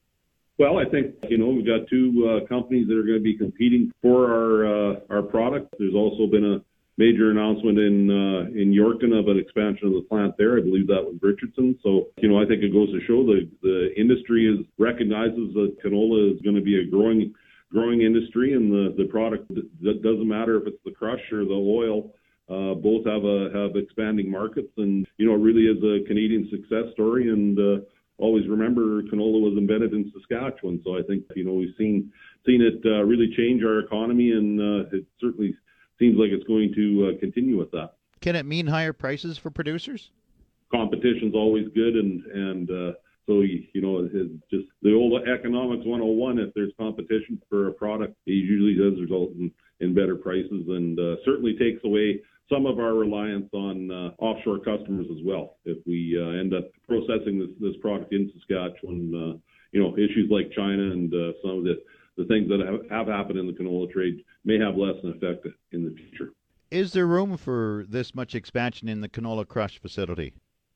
Well, 0.58 0.78
I 0.78 0.86
think 0.86 1.16
you 1.28 1.38
know 1.38 1.48
we've 1.48 1.66
got 1.66 1.88
two 1.90 2.30
uh, 2.44 2.48
companies 2.48 2.88
that 2.88 2.98
are 2.98 3.04
going 3.04 3.18
to 3.18 3.24
be 3.24 3.36
competing 3.36 3.92
for 4.02 4.26
our 4.32 4.66
uh, 4.66 5.00
our 5.10 5.22
product. 5.24 5.74
There's 5.80 5.96
also 5.96 6.28
been 6.28 6.46
a 6.46 6.62
major 7.02 7.32
announcement 7.32 7.80
in 7.80 7.98
uh, 8.14 8.42
in 8.54 8.70
Yorkton 8.70 9.18
of 9.18 9.28
an 9.28 9.40
expansion 9.40 9.88
of 9.88 9.94
the 9.94 10.06
plant 10.08 10.38
there. 10.38 10.58
I 10.58 10.62
believe 10.62 10.86
that 10.88 11.02
was 11.02 11.18
Richardson. 11.22 11.78
So 11.82 12.14
you 12.22 12.30
know 12.30 12.38
I 12.38 12.46
think 12.46 12.62
it 12.62 12.72
goes 12.72 12.94
to 12.94 13.02
show 13.10 13.26
the 13.26 13.50
the 13.64 13.90
industry 13.98 14.46
is 14.46 14.64
recognizes 14.78 15.50
that 15.58 15.78
canola 15.84 16.32
is 16.32 16.42
going 16.42 16.56
to 16.56 16.62
be 16.62 16.78
a 16.80 16.86
growing 16.86 17.34
growing 17.74 18.04
industry, 18.04 18.54
and 18.54 18.72
the 18.72 18.94
the 19.02 19.10
product 19.10 19.50
that 19.50 20.04
doesn't 20.04 20.28
matter 20.28 20.62
if 20.62 20.68
it's 20.68 20.84
the 20.86 20.92
crush 20.92 21.26
or 21.32 21.44
the 21.44 21.62
oil. 21.82 22.14
Uh, 22.50 22.76
both 22.76 23.06
have 23.06 23.24
a 23.24 23.50
have 23.56 23.76
expanding 23.76 24.30
markets, 24.30 24.74
and 24.78 25.08
you 25.18 25.26
know 25.26 25.34
it 25.34 25.44
really 25.48 25.66
is 25.74 25.82
a 25.82 26.06
Canadian 26.06 26.50
success 26.52 26.92
story. 26.94 27.30
And 27.30 27.58
uh, 27.58 27.86
always 28.18 28.46
remember, 28.48 29.02
canola 29.04 29.40
was 29.42 29.56
invented 29.58 29.94
in 29.94 30.12
Saskatchewan, 30.14 30.82
so 30.84 30.98
I 31.00 31.02
think 31.08 31.24
you 31.36 31.46
know 31.46 31.54
we've 31.54 31.74
seen 31.78 32.12
seen 32.46 32.62
it 32.62 32.80
uh, 32.86 33.04
really 33.04 33.34
change 33.38 33.64
our 33.64 33.80
economy, 33.80 34.32
and 34.32 34.60
uh, 34.60 34.98
it 34.98 35.06
certainly 35.20 35.56
seems 36.02 36.18
like 36.18 36.32
it's 36.32 36.48
going 36.48 36.74
to 36.74 37.14
uh, 37.14 37.20
continue 37.20 37.58
with 37.58 37.72
that. 37.72 37.94
Can 38.22 38.36
it 38.36 38.46
mean 38.46 38.68
higher 38.68 38.94
prices 38.94 39.38
for 39.38 39.50
producers? 39.50 40.10
Competition's 40.72 41.36
always 41.36 41.68
good, 41.76 41.96
and 41.96 42.26
and 42.26 42.72
uh, 42.72 42.92
so, 43.28 43.42
you 43.42 43.82
know, 43.82 44.10
it's 44.12 44.44
just 44.50 44.66
the 44.82 44.94
old 44.94 45.14
economics 45.28 45.86
101. 45.86 46.40
If 46.40 46.54
there's 46.54 46.74
competition 46.78 47.42
for 47.50 47.68
a 47.68 47.72
product, 47.72 48.16
it 48.26 48.32
usually 48.32 48.76
does 48.76 49.00
result 49.00 49.32
in, 49.40 49.52
in 49.80 49.94
better 49.94 50.16
prices 50.16 50.66
and 50.68 51.00
uh, 51.00 51.16
certainly 51.24 51.56
takes 51.58 51.84
away 51.86 52.20
some 52.52 52.66
of 52.66 52.80
our 52.80 52.94
reliance 52.96 53.48
on 53.54 53.92
uh, 53.92 54.12
offshore 54.22 54.60
customers 54.60 55.06
as 55.12 55.24
well. 55.24 55.58
If 55.66 55.78
we 55.86 56.18
uh, 56.20 56.40
end 56.40 56.54
up 56.54 56.72
processing 56.88 57.40
this, 57.40 57.50
this 57.62 57.80
product 57.82 58.12
in 58.12 58.32
Saskatchewan, 58.34 59.14
uh, 59.16 59.38
you 59.72 59.82
know, 59.82 59.94
issues 59.94 60.30
like 60.30 60.52
China 60.52 60.92
and 60.92 61.14
uh, 61.14 61.32
some 61.42 61.60
of 61.60 61.64
the, 61.64 61.82
the 62.18 62.26
things 62.26 62.50
that 62.50 62.60
have, 62.60 62.90
have 62.90 63.08
happened 63.08 63.40
in 63.40 63.48
the 63.48 63.54
canola 63.54 63.90
trade 63.92 64.24
may 64.44 64.60
have 64.60 64.76
less 64.76 64.96
an 65.04 65.12
effect 65.12 65.48
in 65.72 65.84
the 65.84 65.96
future. 65.96 66.34
Is 66.70 66.94
there 66.94 67.08
room 67.08 67.38
for 67.38 67.86
this 67.88 68.16
much 68.16 68.36
expansion 68.36 68.88
in 68.88 69.02
the 69.02 69.10
canola 69.10 69.48
crush 69.48 69.80
facility? 69.80 70.34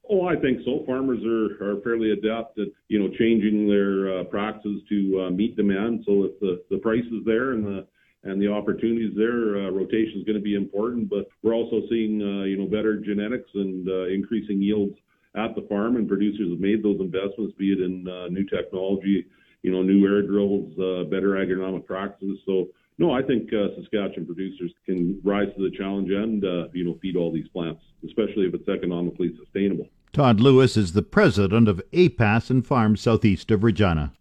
Oh, 0.10 0.28
I 0.28 0.36
think 0.36 0.60
so. 0.66 0.84
Farmers 0.86 1.24
are, 1.26 1.64
are 1.64 1.82
fairly 1.82 2.12
adept 2.12 2.60
at 2.60 2.68
you 2.90 3.00
know 3.00 3.10
changing 3.18 3.68
their 3.68 4.20
uh, 4.20 4.24
practices 4.26 4.82
to 4.90 5.26
uh, 5.26 5.30
meet 5.32 5.56
demand. 5.56 6.04
So 6.06 6.26
if 6.26 6.40
the, 6.40 6.64
the 6.70 6.78
price 6.78 7.06
is 7.06 7.26
there 7.26 7.54
and 7.54 7.66
the 7.66 7.88
and 8.24 8.42
the 8.42 8.52
opportunities 8.52 9.14
there, 9.16 9.56
uh, 9.58 9.70
rotation 9.70 10.20
is 10.20 10.26
going 10.26 10.38
to 10.38 10.44
be 10.44 10.56
important. 10.56 11.10
But 11.10 11.28
we're 11.42 11.56
also 11.56 11.82
seeing 11.90 12.22
uh, 12.22 12.44
you 12.44 12.58
know 12.58 12.68
better 12.68 12.98
genetics 12.98 13.50
and 13.56 13.88
uh, 13.88 14.06
increasing 14.08 14.62
yields 14.62 14.96
at 15.36 15.56
the 15.56 15.66
farm, 15.68 15.96
and 15.96 16.08
producers 16.08 16.52
have 16.52 16.60
made 16.60 16.84
those 16.84 17.00
investments, 17.00 17.54
be 17.58 17.72
it 17.72 17.82
in 17.82 18.08
uh, 18.08 18.28
new 18.28 18.46
technology, 18.46 19.26
you 19.66 19.72
know, 19.72 19.82
new 19.82 20.06
air 20.06 20.22
drills, 20.22 20.72
uh, 20.78 21.10
better 21.10 21.30
agronomic 21.30 21.88
practices. 21.88 22.38
So 22.46 22.68
no, 23.00 23.12
I 23.12 23.24
think 23.24 23.52
uh, 23.52 23.76
Saskatchewan 23.76 24.28
producers 24.28 24.72
can 24.86 25.20
rise 25.24 25.48
to 25.58 25.70
the 25.70 25.76
challenge 25.76 26.12
and 26.12 26.46
uh, 26.46 26.68
you 26.72 26.86
know 26.86 27.00
feed 27.02 27.16
all 27.16 27.34
these 27.34 27.48
plants, 27.48 27.82
especially 28.06 28.46
if 28.46 28.54
it's 28.54 28.70
economically 28.70 29.36
sustainable. 29.44 29.88
Todd 30.14 30.40
Lewis 30.40 30.78
is 30.78 30.94
the 30.94 31.02
president 31.02 31.68
of 31.68 31.82
APAS 31.94 32.52
and 32.52 32.66
Farms 32.66 33.02
southeast 33.02 33.50
of 33.50 33.64
Regina. 33.64 34.14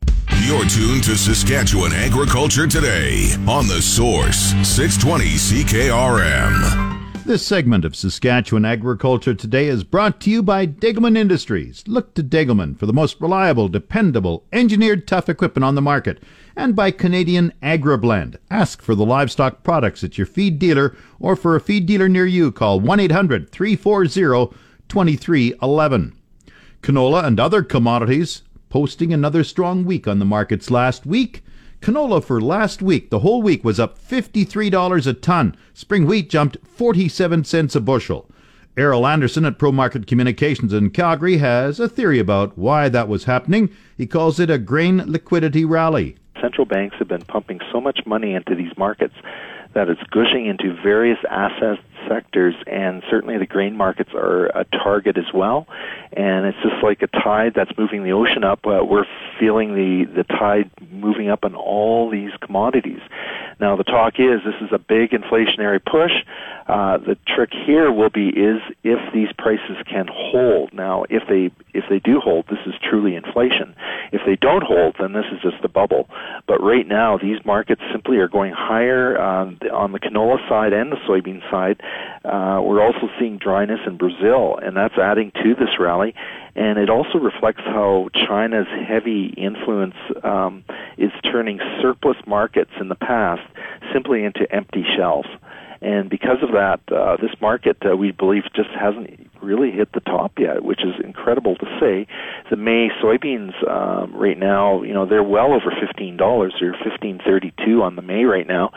You're 0.47 0.65
tuned 0.65 1.05
to 1.05 1.17
Saskatchewan 1.17 1.93
Agriculture 1.93 2.67
Today 2.67 3.35
on 3.47 3.69
the 3.69 3.83
Source 3.83 4.55
620 4.67 5.25
CKRM. 5.35 6.94
This 7.27 7.47
segment 7.47 7.87
of 7.87 7.97
Saskatchewan 7.97 8.67
Agriculture 8.67 9.33
Today 9.33 9.69
is 9.69 9.83
brought 9.83 10.21
to 10.21 10.31
you 10.31 10.43
by 10.43 10.67
Degelman 10.67 11.17
Industries. 11.17 11.83
Look 11.87 12.13
to 12.15 12.23
Degelman 12.23 12.79
for 12.79 12.85
the 12.85 12.93
most 12.93 13.19
reliable, 13.19 13.69
dependable, 13.69 14.45
engineered 14.53 15.09
tough 15.09 15.31
equipment 15.31 15.65
on 15.65 15.75
the 15.75 15.81
market. 15.81 16.23
And 16.55 16.77
by 16.77 16.91
Canadian 16.91 17.55
AgriBlend. 17.63 18.37
Ask 18.51 18.83
for 18.83 18.95
the 18.95 19.07
livestock 19.07 19.63
products 19.63 20.05
at 20.05 20.19
your 20.19 20.27
feed 20.27 20.59
dealer 20.59 20.95
or 21.19 21.35
for 21.35 21.57
a 21.57 21.63
feed 21.63 21.87
dealer 21.87 22.11
near 22.11 22.27
you. 22.27 22.53
Call 22.53 22.79
1 22.79 23.01
800 23.01 23.51
340 23.51 24.55
2311. 24.89 26.15
Canola 26.83 27.25
and 27.25 27.41
other 27.41 27.63
commodities 27.63 28.43
posting 28.69 29.15
another 29.15 29.43
strong 29.43 29.87
week 29.87 30.07
on 30.07 30.19
the 30.19 30.27
markets 30.27 30.71
last 30.71 31.07
week. 31.07 31.43
Canola 31.85 32.25
for 32.25 32.41
last 32.41 32.81
week, 32.81 33.11
the 33.11 33.19
whole 33.19 33.43
week 33.43 33.63
was 33.63 33.79
up 33.79 33.99
$53 33.99 35.07
a 35.07 35.13
ton. 35.13 35.55
Spring 35.75 36.07
wheat 36.07 36.31
jumped 36.31 36.57
47 36.67 37.45
cents 37.45 37.77
a 37.77 37.81
bushel. 37.83 38.27
Errol 38.75 39.07
Anderson 39.07 39.45
at 39.45 39.59
Pro 39.59 39.71
Market 39.71 40.07
Communications 40.07 40.73
in 40.73 40.89
Calgary 40.89 41.37
has 41.37 41.79
a 41.79 41.87
theory 41.87 42.19
about 42.19 42.57
why 42.57 42.89
that 42.89 43.07
was 43.07 43.25
happening. 43.25 43.69
He 43.99 44.07
calls 44.07 44.41
it 44.41 44.49
a 44.49 44.57
grain 44.57 45.03
liquidity 45.05 45.67
rally. 45.67 46.17
Central 46.41 46.65
banks 46.65 46.97
have 46.99 47.09
been 47.09 47.21
pumping 47.21 47.61
so 47.71 47.83
much 47.83 48.01
money 48.07 48.33
into 48.33 48.55
these 48.55 48.73
markets 48.79 49.15
that 49.75 49.91
it's 49.91 50.03
gushing 50.05 50.47
into 50.47 50.75
various 50.83 51.19
asset 51.29 51.79
sectors, 52.09 52.55
and 52.67 53.03
certainly 53.11 53.39
the 53.39 53.47
grain 53.47 53.77
markets 53.77 54.11
are 54.15 54.47
a 54.47 54.65
target 54.65 55.17
as 55.19 55.33
well. 55.33 55.67
And 56.13 56.47
it's 56.47 56.59
just 56.63 56.83
like 56.83 57.03
a 57.03 57.07
tide 57.07 57.53
that's 57.55 57.73
moving 57.77 58.05
the 58.05 58.13
ocean 58.13 58.45
up. 58.45 58.67
Uh, 58.67 58.85
we're 58.85 59.07
feeling 59.39 59.75
the 59.75 60.05
the 60.05 60.25
tide 60.25 60.71
moving 60.91 61.29
up 61.29 61.45
on 61.45 61.55
all 61.55 62.11
these 62.11 62.31
commodities. 62.41 63.01
Now 63.61 63.77
the 63.77 63.85
talk 63.85 64.15
is 64.19 64.41
this 64.45 64.61
is 64.61 64.71
a 64.73 64.79
big 64.79 65.11
inflationary 65.11 65.85
push. 65.85 66.13
Uh, 66.67 66.99
the 66.99 67.17
trick 67.27 67.51
here 67.67 67.93
will 67.93 68.11
be 68.11 68.29
is 68.29 68.61
if 68.83 68.99
these 69.13 69.29
prices 69.37 69.77
can 69.87 70.07
hold. 70.11 70.73
Now 70.73 71.05
if 71.11 71.23
they 71.29 71.51
if 71.73 71.85
they 71.89 71.99
do 71.99 72.21
hold, 72.21 72.47
this 72.49 72.59
is 72.67 72.75
truly 72.83 73.15
inflation. 73.15 73.75
If 74.13 74.23
they 74.27 74.37
don't 74.37 74.63
hold, 74.63 74.97
then 74.99 75.13
this 75.13 75.27
is 75.33 75.41
just 75.43 75.65
a 75.65 75.69
bubble. 75.69 76.09
But 76.47 76.63
right 76.63 76.87
now 76.87 77.19
these 77.19 77.45
markets 77.45 77.83
simply 77.93 78.19
are 78.19 78.29
going 78.29 78.53
higher 78.53 79.19
on 79.19 79.59
on 79.73 79.93
the 79.93 80.01
canola 80.01 80.39
side 80.49 80.73
and 80.73 80.93
the 80.93 80.97
soybean 81.09 81.41
side. 81.51 81.81
Uh, 82.25 82.61
we're 82.63 82.83
also 82.83 83.09
seeing 83.19 83.39
dryness 83.39 83.81
in 83.87 83.97
Brazil, 83.97 84.59
and 84.63 84.77
that's 84.77 84.97
adding 84.97 85.31
to 85.43 85.55
this 85.55 85.79
rally. 85.79 86.15
And 86.57 86.79
it 86.79 86.89
also 86.89 87.19
reflects 87.19 87.63
how 87.65 88.09
China's 88.15 88.69
heavy 88.87 89.35
influence 89.37 89.97
um, 90.23 90.65
is 90.97 91.11
turning 91.25 91.61
surplus 91.81 92.17
markets 92.27 92.71
in 92.81 92.89
the 92.89 92.95
past 92.95 93.43
simply 93.93 94.25
into 94.25 94.51
empty 94.51 94.85
shelves. 94.97 95.29
And 95.81 96.09
because 96.09 96.39
of 96.43 96.53
that, 96.53 96.81
uh, 96.91 97.17
this 97.21 97.39
market, 97.43 97.77
uh, 97.85 97.95
we 97.97 98.11
believe, 98.11 98.45
just 98.55 98.71
hasn't 98.71 99.24
really 99.45 99.71
hit 99.71 99.93
the 99.93 100.01
top 100.01 100.33
yet, 100.39 100.65
which 100.65 100.81
is 100.81 100.95
incredible 101.05 101.57
to 101.57 101.67
say. 101.81 102.07
The 102.51 102.57
May 102.57 102.89
soybeans 103.03 103.53
um, 103.69 104.15
right 104.15 104.39
now, 104.39 104.83
you 104.83 104.95
know, 104.95 105.07
they're 105.07 105.23
well 105.23 105.53
over 105.53 105.73
fifteen 105.81 106.17
dollars. 106.17 106.55
They're 106.61 106.77
fifteen 106.83 107.21
thirty-two 107.25 107.83
on 107.83 107.97
the 107.97 108.03
May 108.03 108.25
right 108.25 108.47
now. 108.47 108.73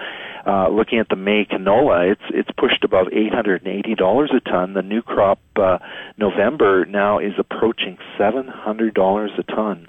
Uh, 0.45 0.69
looking 0.69 0.99
at 0.99 1.10
the 1.10 1.15
May 1.15 1.45
canola, 1.45 2.12
it's 2.12 2.21
it's 2.30 2.49
pushed 2.58 2.84
above 2.84 3.08
eight 3.12 3.34
hundred 3.34 3.65
and 3.65 3.73
eighty 3.73 3.95
dollars 3.95 4.32
a 4.36 4.39
ton. 4.49 4.73
The 4.73 4.82
new 4.82 5.01
crop 5.01 5.39
uh, 5.56 5.80
November 6.17 6.86
now 6.86 7.19
is 7.19 7.34
approaching 7.38 7.97
seven 8.17 8.47
hundred 8.47 8.93
dollars 8.93 9.32
a 9.38 9.43
ton. 9.43 9.88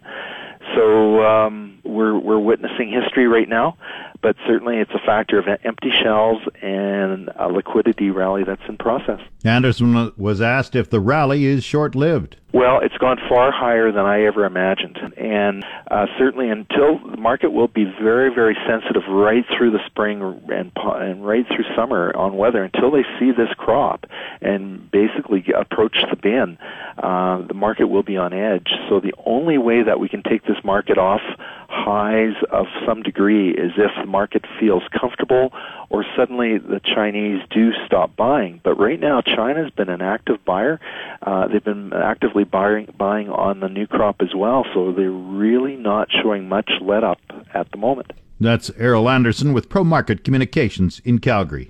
So 0.75 1.23
um, 1.25 1.79
we're 1.85 2.19
we're 2.19 2.39
witnessing 2.39 2.91
history 2.93 3.27
right 3.27 3.49
now, 3.49 3.77
but 4.23 4.37
certainly 4.47 4.79
it's 4.79 4.91
a 4.93 4.99
factor 5.07 5.39
of 5.39 5.47
empty 5.65 5.91
shelves 6.03 6.45
and 6.63 7.31
a 7.37 7.49
liquidity 7.49 8.11
rally 8.11 8.45
that's 8.45 8.63
in 8.69 8.77
process. 8.77 9.21
Anderson 9.45 10.13
was 10.17 10.41
asked 10.41 10.75
if 10.75 10.91
the 10.91 11.01
rally 11.01 11.47
is 11.47 11.65
short 11.65 11.95
lived. 11.95 12.37
Well, 12.53 12.81
it's 12.81 12.97
gone 12.97 13.19
far 13.29 13.53
higher 13.53 13.93
than 13.93 14.07
I 14.07 14.23
ever 14.23 14.47
imagined. 14.47 14.99
And 15.19 15.65
uh, 15.91 16.07
certainly 16.19 16.49
until 16.49 16.99
the 17.11 17.19
market 17.19 17.51
will 17.51 17.69
be 17.69 17.85
very, 17.85 18.35
very 18.35 18.57
sensitive 18.67 19.03
right 19.07 19.45
through 19.57 19.73
the 19.73 19.85
spring 19.87 20.23
and, 20.49 20.73
and 20.75 21.27
right 21.27 21.47
through 21.47 21.67
summer 21.77 22.17
on 22.17 22.39
weather 22.39 22.65
until 22.65 22.91
they 22.91 23.05
see 23.19 23.33
this 23.33 23.53
crop 23.59 24.07
and 24.41 24.91
basically 24.91 25.45
approach 25.55 25.99
the 26.09 26.17
bin, 26.17 26.57
uh, 26.97 27.47
the 27.47 27.55
market 27.55 27.89
will 27.89 28.03
be 28.03 28.17
on 28.17 28.33
edge. 28.33 28.73
So 28.89 28.99
the 28.99 29.13
only 29.27 29.59
way 29.59 29.83
that 29.83 30.01
we 30.01 30.09
can 30.09 30.23
take 30.23 30.45
this 30.47 30.65
market 30.65 30.97
off 30.97 31.21
highs 31.69 32.35
of 32.51 32.65
some 32.87 33.03
degree 33.03 33.51
is 33.51 33.73
if 33.77 33.91
the 34.01 34.07
market 34.09 34.45
feels 34.59 34.83
comfortable 34.99 35.53
or 35.91 36.05
suddenly 36.17 36.59
the 36.59 36.81
Chinese 36.81 37.41
do 37.51 37.71
stop 37.87 38.17
buying. 38.17 38.61
But 38.63 38.75
right 38.75 38.99
now, 38.99 39.21
China's 39.21 39.71
been 39.71 39.89
an 39.89 40.03
active 40.03 40.45
buyer. 40.45 40.81
Uh, 41.23 41.49
they've 41.49 41.65
been 41.65 41.93
actively 41.93 42.45
buying, 42.45 42.93
buying 42.99 43.29
on 43.29 43.61
the 43.61 43.69
new 43.69 43.87
crop 43.87 44.17
as 44.21 44.35
well, 44.35 44.65
so 44.75 44.93
they're 44.93 45.11
really 45.11 45.77
not 45.77 46.09
showing 46.23 46.49
much 46.49 46.71
let 46.81 47.05
up 47.05 47.21
at 47.55 47.71
the 47.71 47.79
moment. 47.79 48.13
That's 48.41 48.71
Errol 48.79 49.09
Anderson 49.09 49.53
with 49.53 49.69
Pro 49.69 49.83
Market 49.83 50.23
Communications 50.23 51.01
in 51.05 51.19
Calgary. 51.19 51.69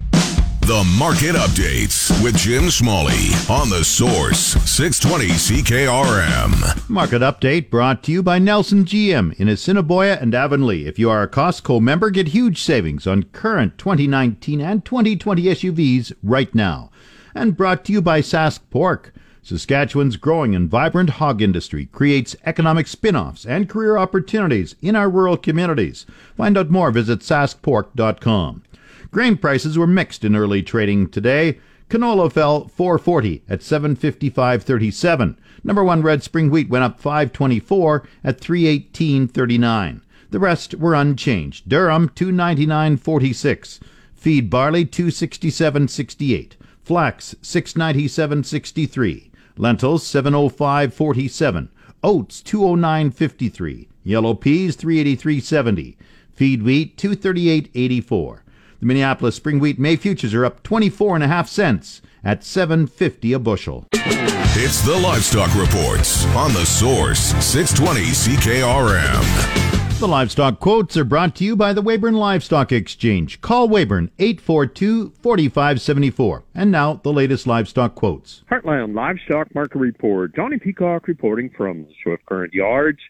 The 0.69 0.85
Market 0.99 1.35
Updates 1.35 2.23
with 2.23 2.37
Jim 2.37 2.69
Smalley 2.69 3.31
on 3.49 3.71
the 3.71 3.83
Source 3.83 4.53
620 4.69 5.29
CKRM. 5.29 6.91
Market 6.91 7.23
Update 7.23 7.71
brought 7.71 8.03
to 8.03 8.13
you 8.13 8.23
by 8.23 8.39
Nelson 8.39 8.85
GM 8.85 9.33
in 9.41 9.49
Assiniboia 9.49 10.19
and 10.21 10.35
Avonlea. 10.35 10.87
If 10.87 10.99
you 10.99 11.09
are 11.09 11.23
a 11.23 11.27
Costco 11.29 11.81
member, 11.81 12.11
get 12.11 12.29
huge 12.29 12.61
savings 12.61 13.07
on 13.07 13.23
current 13.23 13.79
2019 13.79 14.61
and 14.61 14.85
2020 14.85 15.45
SUVs 15.45 16.13
right 16.23 16.55
now. 16.55 16.91
And 17.35 17.57
brought 17.57 17.83
to 17.87 17.93
you 17.93 18.03
by 18.03 18.21
Sask 18.21 18.61
Pork. 18.69 19.15
Saskatchewan's 19.41 20.19
growing 20.19 20.55
and 20.55 20.69
vibrant 20.69 21.09
hog 21.09 21.41
industry 21.41 21.87
creates 21.87 22.37
economic 22.45 22.89
spin 22.89 23.17
offs 23.17 23.47
and 23.47 23.71
career 23.71 23.97
opportunities 23.97 24.77
in 24.83 24.95
our 24.95 25.09
rural 25.09 25.39
communities. 25.39 26.05
Find 26.37 26.59
out 26.59 26.69
more, 26.69 26.91
visit 26.91 27.21
saskpork.com. 27.21 28.65
Grain 29.11 29.37
prices 29.37 29.79
were 29.79 29.87
mixed 29.87 30.25
in 30.25 30.37
early 30.37 30.63
trading 30.63 31.09
today. 31.09 31.59
Canola 31.89 32.31
fell 32.31 32.69
440 32.69 33.43
at 33.49 33.61
755.37. 33.61 35.37
Number 35.65 35.83
1 35.83 36.03
red 36.03 36.23
spring 36.23 36.51
wheat 36.51 36.69
went 36.69 36.85
up 36.85 37.01
524 37.01 38.07
at 38.23 38.39
318.39. 38.41 40.03
The 40.31 40.39
rest 40.39 40.75
were 40.75 40.95
unchanged. 40.95 41.69
Durum 41.69 42.11
299.46. 42.11 43.81
Feed 44.15 44.51
barley 44.51 44.85
267.68. 44.85 46.53
Flax 46.83 47.35
697.63. 47.43 49.31
Lentils 49.57 50.05
705.47. 50.05 51.69
Oats 52.03 52.43
209.53. 52.43 53.89
Yellow 54.05 54.35
peas 54.35 54.77
383.70. 54.77 55.97
Feed 56.35 56.63
wheat 56.63 56.97
238.84. 56.99 58.41
The 58.81 58.87
Minneapolis 58.87 59.35
spring 59.35 59.59
wheat 59.59 59.81
May 59.81 59.97
futures 59.97 60.33
are 60.35 60.45
up 60.45 60.63
24 60.63 61.17
and 61.17 61.25
a 61.25 61.29
half 61.29 61.49
cents 61.49 62.01
at 62.23 62.43
7.50 62.43 63.35
a 63.35 63.41
bushel. 63.41 63.87
It's 63.93 64.83
the 64.83 64.97
Livestock 64.97 65.53
Reports 65.57 66.25
on 66.27 66.53
the 66.53 66.65
Source 66.65 67.35
620 67.45 68.11
CKRM. 68.11 69.99
The 69.99 70.07
livestock 70.07 70.61
quotes 70.61 70.97
are 70.97 71.03
brought 71.03 71.35
to 71.37 71.45
you 71.45 71.57
by 71.57 71.73
the 71.73 71.83
Weyburn 71.83 72.15
Livestock 72.15 72.71
Exchange. 72.71 73.41
Call 73.41 73.69
Weyburn 73.69 74.11
842-4574. 74.21 76.45
And 76.55 76.71
now 76.71 77.01
the 77.03 77.13
latest 77.13 77.49
livestock 77.49 77.97
quotes. 77.97 78.45
Heartland 78.49 78.95
Livestock 78.95 79.53
Market 79.57 79.81
Report. 79.81 80.37
Johnny 80.37 80.61
Peacock 80.61 81.09
reporting 81.09 81.51
from 81.51 81.89
Swift 82.05 82.25
Current 82.27 82.55
Yards. 82.55 83.01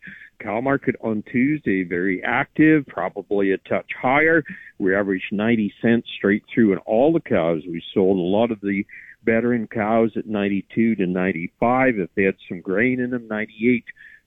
Cow 0.41 0.61
market 0.61 0.95
on 1.01 1.25
Tuesday, 1.31 1.83
very 1.83 2.23
active, 2.23 2.87
probably 2.87 3.53
a 3.53 3.59
touch 3.59 3.91
higher. 4.01 4.45
We 4.79 4.95
averaged 4.95 5.33
90 5.33 5.73
cents 5.83 6.07
straight 6.17 6.45
through 6.53 6.73
in 6.73 6.79
all 6.79 7.13
the 7.13 7.21
cows. 7.21 7.63
We 7.67 7.83
sold 7.93 8.19
a 8.19 8.21
lot 8.21 8.53
of 8.53 8.61
the 8.61 8.85
veteran 9.25 9.67
cows 9.67 10.13
at 10.17 10.27
92 10.27 10.95
to 10.97 11.07
95. 11.07 11.99
If 11.99 12.11
they 12.15 12.23
had 12.23 12.37
some 12.49 12.61
grain 12.61 13.01
in 13.01 13.11
them, 13.11 13.27
98 13.29 13.85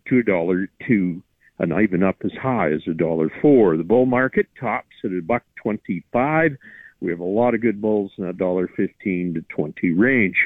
to 0.10 0.20
a 0.20 0.24
dollar 0.24 0.68
two, 0.86 1.24
and 1.60 1.72
even 1.82 2.04
up 2.04 2.18
as 2.26 2.32
high 2.42 2.72
as 2.72 2.82
a 2.88 2.94
dollar 2.94 3.30
four. 3.42 3.78
The 3.78 3.84
bull 3.84 4.06
market 4.06 4.48
tops 4.60 4.96
at 5.06 5.12
a 5.12 5.22
buck 5.22 5.44
25. 5.64 6.58
We 7.00 7.10
have 7.10 7.20
a 7.20 7.24
lot 7.24 7.56
of 7.56 7.62
good 7.62 7.82
bulls 7.82 8.12
in 8.18 8.26
that 8.26 8.38
dollar 8.38 8.68
15 8.76 9.34
to 9.36 9.42
20 9.56 9.92
range. 9.94 10.38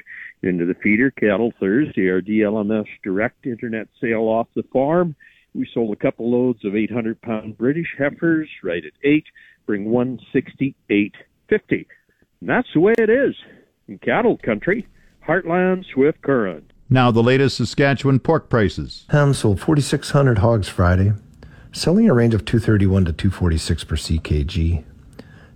Into 0.43 0.65
the 0.65 0.75
feeder 0.75 1.09
cattle 1.11 1.51
Thursday, 1.59 2.07
our 2.09 2.21
DLMS 2.21 2.85
direct 3.03 3.45
internet 3.45 3.87
sale 3.99 4.23
off 4.23 4.47
the 4.55 4.63
farm 4.71 5.15
we 5.55 5.67
sold 5.73 5.93
a 5.93 5.95
couple 5.95 6.29
loads 6.29 6.65
of 6.65 6.75
800 6.75 7.21
pound 7.21 7.57
British 7.57 7.95
heifers 7.97 8.49
right 8.63 8.83
at 8.83 8.91
eight, 9.03 9.25
bring 9.65 9.85
168.50. 9.85 11.11
And 12.41 12.49
that's 12.49 12.67
the 12.73 12.81
way 12.81 12.93
it 12.97 13.09
is 13.09 13.35
in 13.87 13.97
cattle 13.99 14.37
country, 14.37 14.87
Heartland 15.25 15.85
Swift 15.93 16.21
Current. 16.21 16.71
Now 16.89 17.09
the 17.09 17.23
latest 17.23 17.57
Saskatchewan 17.57 18.19
pork 18.19 18.49
prices. 18.49 19.05
Ham 19.09 19.33
sold 19.33 19.59
4,600 19.59 20.39
hogs 20.39 20.67
Friday, 20.67 21.13
selling 21.71 22.09
a 22.09 22.13
range 22.13 22.33
of 22.33 22.45
231 22.45 23.05
to 23.05 23.13
246 23.13 23.83
per 23.85 23.95
ckg. 23.95 24.83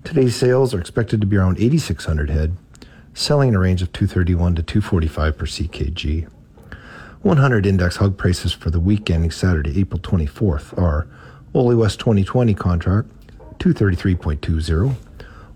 Today's 0.03 0.35
sales 0.35 0.73
are 0.73 0.79
expected 0.79 1.21
to 1.21 1.27
be 1.27 1.37
around 1.37 1.57
8,600 1.57 2.29
head, 2.29 2.55
selling 3.13 3.53
a 3.53 3.59
range 3.59 3.81
of 3.81 3.91
231 3.91 4.55
to 4.55 4.63
245 4.63 5.37
per 5.37 5.45
ckg. 5.45 6.29
100 7.21 7.65
index 7.65 7.97
hog 7.97 8.17
prices 8.17 8.53
for 8.53 8.69
the 8.69 8.79
week 8.79 9.09
ending 9.09 9.29
Saturday, 9.29 9.77
April 9.79 9.99
24th 9.99 10.77
are 10.77 11.05
Ole 11.53 11.75
West 11.75 11.99
2020 11.99 12.53
contract 12.53 13.09
233.20, 13.57 14.95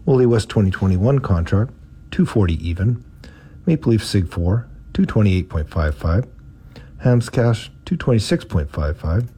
Ole 0.05 0.27
West 0.27 0.49
2021 0.49 1.19
contract 1.19 1.71
240 2.11 2.67
even, 2.67 3.03
Maple 3.65 3.91
Leaf 3.91 4.03
Sig 4.03 4.27
4 4.27 4.67
228.55, 4.93 6.27
Hams 6.99 7.29
Cash 7.29 7.71
226.55, 7.85 9.29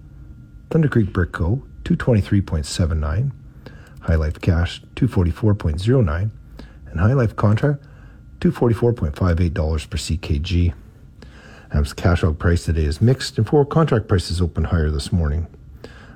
Thunder 0.69 0.87
Creek 0.87 1.13
Brick 1.13 1.31
Co 1.31 1.63
223.79, 1.83 3.31
HyLife 3.99 4.41
Cash 4.41 4.81
244.09, 4.95 6.31
and 6.87 6.99
HyLife 6.99 7.35
Contract 7.35 7.83
$244.58 8.39 9.89
per 9.89 9.97
CKG. 9.97 10.73
Ham's 11.75 11.93
cash 11.93 12.23
out 12.23 12.39
price 12.39 12.63
today 12.63 12.85
is 12.85 13.01
mixed, 13.01 13.37
and 13.37 13.45
forward 13.45 13.69
contract 13.69 14.07
prices 14.07 14.41
opened 14.41 14.67
higher 14.67 14.89
this 14.89 15.11
morning. 15.11 15.45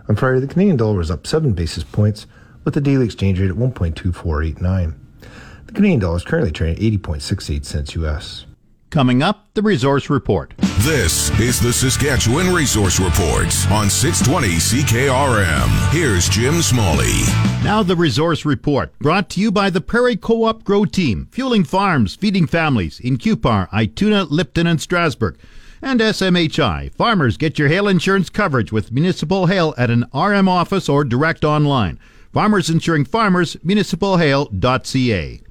On 0.08 0.16
Friday, 0.16 0.40
the 0.40 0.48
Canadian 0.48 0.78
dollar 0.78 0.98
was 0.98 1.12
up 1.12 1.28
7 1.28 1.52
basis 1.54 1.84
points, 1.84 2.26
with 2.64 2.74
the 2.74 2.82
daily 2.82 3.06
exchange 3.06 3.40
rate 3.40 3.50
at 3.50 3.58
1.2489. 3.58 4.96
The 5.66 5.74
Canadian 5.74 6.00
dollar 6.00 6.18
is 6.18 6.24
currently 6.24 6.52
trading 6.52 6.76
at 6.78 7.02
80.68 7.02 7.66
cents 7.66 7.96
US. 7.96 8.46
Coming 8.90 9.22
up, 9.22 9.48
the 9.54 9.62
Resource 9.62 10.10
Report. 10.10 10.54
This 10.84 11.30
is 11.42 11.60
the 11.60 11.74
Saskatchewan 11.74 12.54
Resource 12.54 13.02
Report 13.02 13.48
on 13.70 13.90
620 13.90 14.48
CKRM. 14.56 15.92
Here's 15.92 16.30
Jim 16.30 16.62
Smalley. 16.62 17.20
Now, 17.66 17.84
the 17.84 17.98
Resource 17.98 18.46
Report, 18.46 18.98
brought 19.00 19.30
to 19.32 19.42
you 19.42 19.52
by 19.52 19.70
the 19.70 19.82
Prairie 19.82 20.16
Co 20.16 20.46
op 20.46 20.64
Grow 20.64 20.86
Team, 20.86 21.28
fueling 21.32 21.66
farms, 21.66 22.16
feeding 22.16 22.48
families 22.48 23.02
in 23.02 23.18
Cupar, 23.18 23.70
Ituna, 23.72 24.32
Lipton, 24.32 24.68
and 24.68 24.80
Strasbourg. 24.80 25.38
And 25.82 26.00
SMHI. 26.00 26.94
Farmers, 26.94 27.36
get 27.36 27.60
your 27.60 27.68
hail 27.68 27.90
insurance 27.90 28.30
coverage 28.30 28.72
with 28.72 28.94
Municipal 28.94 29.48
Hail 29.48 29.74
at 29.78 29.90
an 29.90 30.06
RM 30.14 30.48
office 30.48 30.88
or 30.88 31.04
direct 31.04 31.44
online. 31.44 32.00
Farmers 32.32 32.70
Insuring 32.70 33.04
Farmers, 33.04 33.58
municipalhail.ca. 33.58 35.42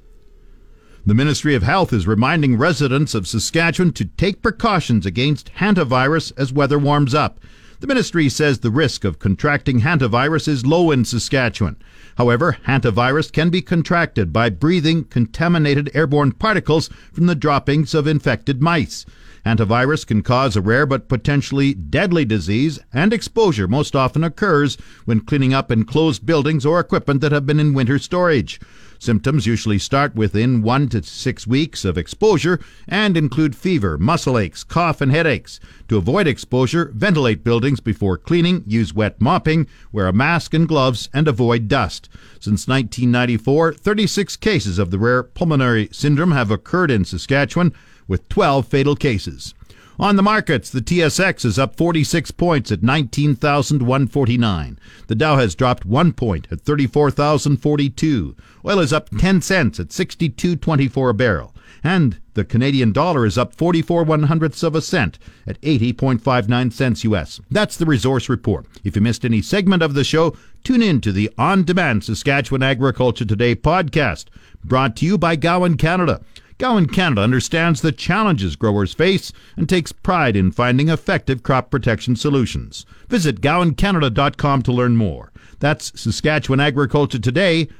The 1.09 1.15
Ministry 1.15 1.55
of 1.55 1.63
Health 1.63 1.91
is 1.91 2.05
reminding 2.05 2.55
residents 2.55 3.15
of 3.15 3.27
Saskatchewan 3.27 3.93
to 3.93 4.05
take 4.05 4.43
precautions 4.43 5.07
against 5.07 5.51
hantavirus 5.55 6.31
as 6.37 6.53
weather 6.53 6.77
warms 6.77 7.15
up. 7.15 7.39
The 7.79 7.87
ministry 7.87 8.29
says 8.29 8.59
the 8.59 8.69
risk 8.69 9.03
of 9.03 9.17
contracting 9.17 9.79
hantavirus 9.79 10.47
is 10.47 10.67
low 10.67 10.91
in 10.91 11.05
Saskatchewan. 11.05 11.77
However, 12.19 12.57
hantavirus 12.67 13.31
can 13.31 13.49
be 13.49 13.63
contracted 13.63 14.31
by 14.31 14.51
breathing 14.51 15.03
contaminated 15.03 15.89
airborne 15.95 16.33
particles 16.33 16.91
from 17.11 17.25
the 17.25 17.33
droppings 17.33 17.95
of 17.95 18.05
infected 18.05 18.61
mice. 18.61 19.03
Hantavirus 19.49 20.05
can 20.05 20.21
cause 20.21 20.55
a 20.55 20.61
rare 20.61 20.85
but 20.85 21.07
potentially 21.07 21.73
deadly 21.73 22.23
disease, 22.23 22.77
and 22.93 23.11
exposure 23.11 23.67
most 23.67 23.95
often 23.95 24.23
occurs 24.23 24.77
when 25.05 25.21
cleaning 25.21 25.55
up 25.55 25.71
enclosed 25.71 26.23
buildings 26.23 26.67
or 26.67 26.79
equipment 26.79 27.19
that 27.21 27.31
have 27.31 27.47
been 27.47 27.59
in 27.59 27.73
winter 27.73 27.97
storage. 27.97 28.59
Symptoms 28.99 29.47
usually 29.47 29.79
start 29.79 30.13
within 30.13 30.61
one 30.61 30.87
to 30.89 31.01
six 31.01 31.47
weeks 31.47 31.83
of 31.83 31.97
exposure 31.97 32.59
and 32.87 33.17
include 33.17 33.55
fever, 33.55 33.97
muscle 33.97 34.37
aches, 34.37 34.63
cough, 34.63 35.01
and 35.01 35.11
headaches. 35.11 35.59
To 35.87 35.97
avoid 35.97 36.27
exposure, 36.27 36.91
ventilate 36.93 37.43
buildings 37.43 37.79
before 37.79 38.19
cleaning, 38.19 38.63
use 38.67 38.93
wet 38.93 39.19
mopping, 39.19 39.65
wear 39.91 40.05
a 40.05 40.13
mask 40.13 40.53
and 40.53 40.67
gloves, 40.67 41.09
and 41.11 41.27
avoid 41.27 41.67
dust. 41.67 42.07
Since 42.39 42.67
1994, 42.67 43.73
36 43.73 44.35
cases 44.35 44.77
of 44.77 44.91
the 44.91 44.99
rare 44.99 45.23
pulmonary 45.23 45.89
syndrome 45.91 46.33
have 46.33 46.51
occurred 46.51 46.91
in 46.91 47.03
Saskatchewan, 47.03 47.73
with 48.09 48.27
12 48.27 48.67
fatal 48.67 48.97
cases. 48.97 49.53
On 49.99 50.15
the 50.15 50.23
markets, 50.23 50.69
the 50.69 50.79
TSX 50.81 51.43
is 51.43 51.59
up 51.59 51.75
46 51.75 52.31
points 52.31 52.71
at 52.71 52.81
19,149. 52.81 54.79
The 55.07 55.15
Dow 55.15 55.35
has 55.35 55.55
dropped 55.55 55.85
1 55.85 56.13
point 56.13 56.47
at 56.51 56.61
34,042. 56.61 58.35
Oil 58.65 58.79
is 58.79 58.93
up 58.93 59.09
10 59.09 59.41
cents 59.41 59.77
at 59.77 59.89
62.24 59.89 61.09
a 61.09 61.13
barrel. 61.13 61.53
And 61.83 62.19
the 62.33 62.45
Canadian 62.45 62.93
dollar 62.93 63.25
is 63.25 63.37
up 63.37 63.53
44 63.53 64.05
one 64.05 64.23
hundredths 64.23 64.63
of 64.63 64.73
a 64.73 64.81
cent 64.81 65.19
at 65.45 65.59
80.59 65.61 66.71
cents 66.71 67.03
US. 67.03 67.41
That's 67.51 67.75
the 67.75 67.85
resource 67.85 68.29
report. 68.29 68.65
If 68.85 68.95
you 68.95 69.01
missed 69.01 69.25
any 69.25 69.41
segment 69.41 69.83
of 69.83 69.93
the 69.93 70.05
show, 70.05 70.37
tune 70.63 70.81
in 70.81 71.01
to 71.01 71.11
the 71.11 71.29
on 71.37 71.65
demand 71.65 72.05
Saskatchewan 72.05 72.63
Agriculture 72.63 73.25
Today 73.25 73.55
podcast, 73.55 74.27
brought 74.63 74.95
to 74.97 75.05
you 75.05 75.17
by 75.17 75.35
Gowan 75.35 75.75
Canada. 75.75 76.21
Gowan 76.59 76.87
Canada 76.87 77.21
understands 77.21 77.79
the 77.79 77.93
challenges 77.93 78.57
growers 78.57 78.93
face 78.93 79.31
and 79.55 79.69
takes 79.69 79.93
pride 79.93 80.35
in 80.35 80.51
finding 80.51 80.89
effective 80.89 81.41
crop 81.41 81.71
protection 81.71 82.17
solutions. 82.17 82.85
Visit 83.07 83.39
gowancanada.com 83.39 84.61
to 84.63 84.73
learn 84.73 84.97
more. 84.97 85.31
That's 85.59 85.97
Saskatchewan 85.99 86.59
Agriculture 86.59 87.17
Today. 87.17 87.69